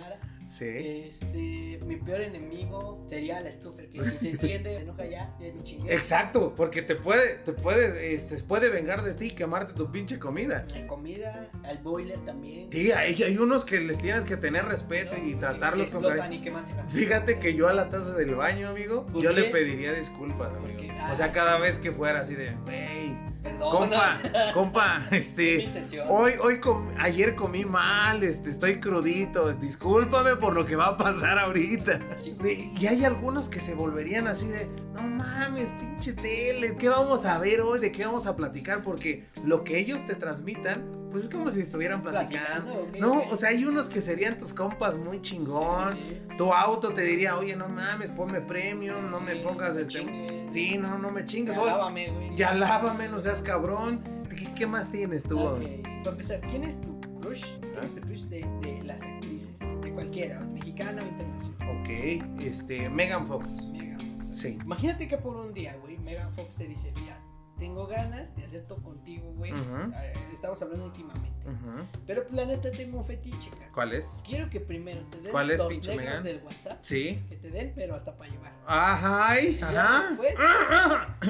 [0.51, 0.65] Sí.
[1.07, 5.53] Este, mi peor enemigo sería la estufa, que si se enciende, se enoja ya, ya
[5.53, 5.93] me chingué.
[5.93, 10.19] Exacto, porque te puede, te puede, este, puede vengar de ti y quemarte tu pinche
[10.19, 10.65] comida.
[10.75, 12.69] La comida, al boiler también.
[12.69, 15.25] Sí, hay, hay unos que les tienes que tener respeto ¿no?
[15.25, 16.61] y tratarlos con cariño.
[16.91, 19.41] Fíjate que yo a la taza del baño, amigo, ¿Por yo qué?
[19.41, 20.81] le pediría disculpas, amigo.
[21.11, 23.71] O sea, cada vez que fuera así de, wey, Perdón.
[23.71, 24.21] compa,
[24.53, 26.07] compa, Mi este, intención.
[26.11, 30.97] hoy, hoy, com- ayer comí mal, este, estoy crudito, discúlpame por lo que va a
[30.97, 31.99] pasar ahorita.
[32.13, 36.89] Así, De- y hay algunos que se volverían así de, no mames, pinche tele, ¿qué
[36.89, 37.79] vamos a ver hoy?
[37.79, 38.81] ¿De qué vamos a platicar?
[38.81, 42.73] Porque lo que ellos te transmitan, pues es como si estuvieran platicando.
[42.73, 42.83] platicando.
[42.83, 43.31] ok, No, ok.
[43.31, 45.93] o sea, hay unos que serían tus compas muy chingón.
[45.93, 46.35] Sí, sí, sí.
[46.37, 50.45] Tu auto te diría, oye, no mames, ponme premium, no Sí, me pongas no este.
[50.49, 51.55] Sí, no, no me chingues.
[51.55, 52.35] Ya lávame, güey.
[52.35, 54.03] ya lávame, no seas cabrón.
[54.35, 55.39] ¿Qué, qué más tienes tú?
[55.39, 57.43] Ok, Para empezar, ¿quién es tu crush?
[57.59, 59.59] ¿Quién es tu crush de, de las actrices?
[59.91, 61.81] De cualquiera, mexicana o internacional.
[61.81, 63.69] Ok, este, Megan Fox.
[63.73, 64.31] Megan Fox.
[64.33, 64.57] Sí.
[64.63, 67.19] Imagínate que por un día, güey, Megan Fox te dice, mira,
[67.61, 69.51] tengo ganas de hacer todo contigo, güey.
[69.51, 71.29] Eh, Estamos hablando íntimamente.
[71.47, 71.85] Ujú.
[72.07, 73.69] Pero pues, la neta tengo un fetiche, cara.
[73.71, 74.17] ¿Cuál es?
[74.25, 76.23] Quiero que primero te den ¿Cuál es, los negros Megan?
[76.23, 76.79] del WhatsApp.
[76.81, 77.23] Sí.
[77.29, 78.51] Que te den, pero hasta para llevar.
[78.65, 80.07] Ajá, Y ya ajá.
[80.09, 80.39] después-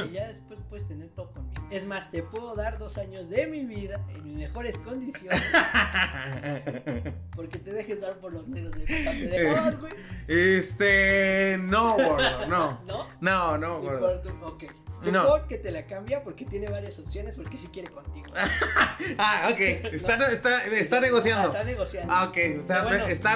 [0.07, 1.67] y ya después puedes tener todo conmigo.
[1.69, 5.41] Es más, te puedo dar dos años de mi vida en mis mejores condiciones.
[7.35, 9.93] porque te dejes dar por los negros de O sea, ¿te dejabas, güey?
[10.29, 11.57] Este.
[11.59, 12.81] No, gordo, no.
[12.87, 13.07] ¿No?
[13.19, 13.99] No, no, Y gordo.
[13.99, 14.63] por tu- ok.
[15.09, 15.23] No.
[15.23, 18.27] Supongo que te la cambia porque tiene varias opciones porque sí quiere contigo.
[19.17, 19.59] Ah, ok.
[19.93, 20.27] Está, No.
[20.27, 21.47] está, está Ah, negociando.
[21.47, 22.13] está negociando.
[22.13, 22.37] Ah, ok.
[22.59, 23.31] O sea, bueno, está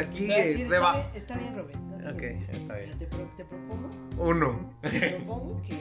[0.00, 1.76] aquí decir, está, bien, está bien, Robert.
[1.78, 2.56] no Ok, preocupes.
[2.56, 2.98] está bien.
[2.98, 4.74] Te, pro- te propongo, Uno.
[4.82, 5.76] te propongo que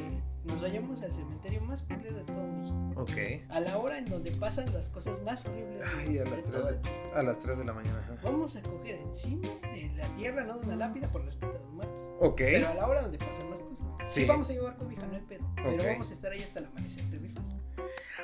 [0.46, 2.92] nos vayamos al cementerio más culero de todo México.
[2.96, 3.12] Ok.
[3.50, 5.80] A la hora en donde pasan las cosas más horribles.
[5.80, 6.72] de- Ay, a las 3 todo.
[6.72, 6.80] de,
[7.16, 8.20] a las 3 de la mañana.
[8.24, 11.70] Vamos a coger encima de la tierra, no de una lápida por respeto a los
[11.70, 12.14] muertos.
[12.20, 12.38] Ok.
[12.38, 13.86] Pero a la hora donde pasan las cosas.
[14.04, 14.26] Sí, Sí.
[14.26, 15.46] vamos a llevar cobija, no hay pedo.
[15.56, 17.10] Pero vamos a estar ahí hasta el amanecer.
[17.10, 17.52] ¿Te rifas?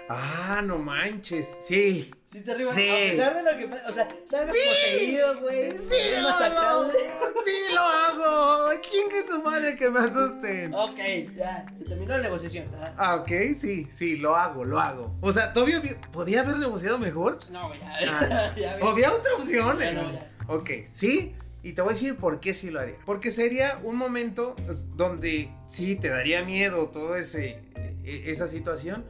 [0.10, 1.46] Ah, no manches.
[1.66, 2.12] Sí.
[2.32, 2.76] Sí, te rifas.
[2.76, 2.88] Sí.
[2.88, 3.90] A pesar de lo que pasa.
[3.90, 4.62] O sea, salgas Sí.
[4.70, 5.72] poseído, güey.
[5.72, 6.82] Sí, lo masacrado.
[6.84, 6.92] hago.
[6.94, 8.82] Sí, lo hago.
[8.82, 10.74] Chingue su madre que me asusten.
[10.76, 10.98] Ok,
[11.36, 11.66] ya.
[11.78, 12.68] Se terminó la negociación.
[12.80, 15.16] Ah, Ah, ok, sí, sí, lo hago, lo hago.
[15.22, 17.40] O sea, todavía podía haber negociado mejor.
[17.50, 17.98] No, ya.
[18.12, 18.54] Ah.
[18.56, 18.78] ya.
[18.80, 19.80] Había otra opción.
[19.80, 20.30] Ya no, ya.
[20.50, 21.36] Ok, sí.
[21.64, 22.96] Y te voy a decir por qué sí lo haría.
[23.08, 27.64] Porque sería un momento pues, donde sí te daría miedo toda ese,
[28.06, 29.04] e- esa situación.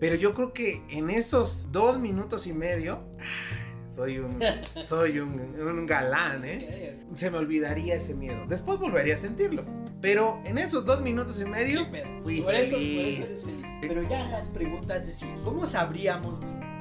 [0.00, 3.00] Pero yo creo que en esos dos minutos y medio.
[3.88, 4.38] Soy un,
[4.84, 7.00] soy un, un galán, ¿eh?
[7.14, 8.46] Se me olvidaría ese miedo.
[8.46, 9.64] Después volvería a sentirlo.
[10.00, 11.80] Pero en esos dos minutos y medio.
[11.80, 11.86] Sí,
[12.22, 13.18] fui por eso, por feliz.
[13.18, 13.68] eso eres feliz.
[13.80, 16.38] Pero ya las preguntas decían, ¿cómo sabríamos,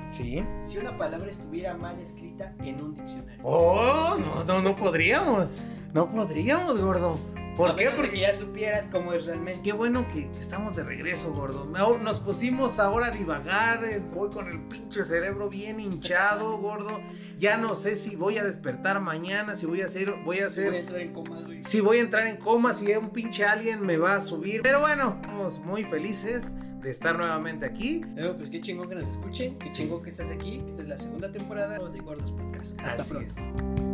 [0.07, 0.43] Sí.
[0.63, 3.41] si una palabra estuviera mal escrita en un diccionario?
[3.43, 5.51] Oh, no, no, no podríamos.
[5.93, 7.19] No podríamos, gordo.
[7.57, 7.89] ¿Por qué?
[7.89, 9.61] Porque que ya supieras cómo es realmente.
[9.63, 11.67] Qué bueno que, que estamos de regreso, gordo.
[11.75, 13.83] Ahora Nos pusimos ahora a divagar.
[13.83, 17.01] eh, Voy con el pinche cerebro bien hinchado, gordo.
[17.37, 20.39] Ya no sé si voy a despertar mañana, si voy a hacer, voy a Voy
[20.39, 21.61] a hacer, entrar en coma, güey.
[21.61, 24.61] si voy a entrar en coma, si un pinche alien me va a subir.
[24.61, 28.03] Pero bueno, estamos muy felices de estar nuevamente aquí.
[28.15, 29.77] Eh, pues qué chingón que nos escuchen, qué Sí.
[29.83, 30.61] chingón que estás aquí.
[30.65, 32.79] Esta es la segunda temporada de Gordos Podcast.
[32.81, 33.33] Hasta Así pronto.
[33.33, 33.86] es.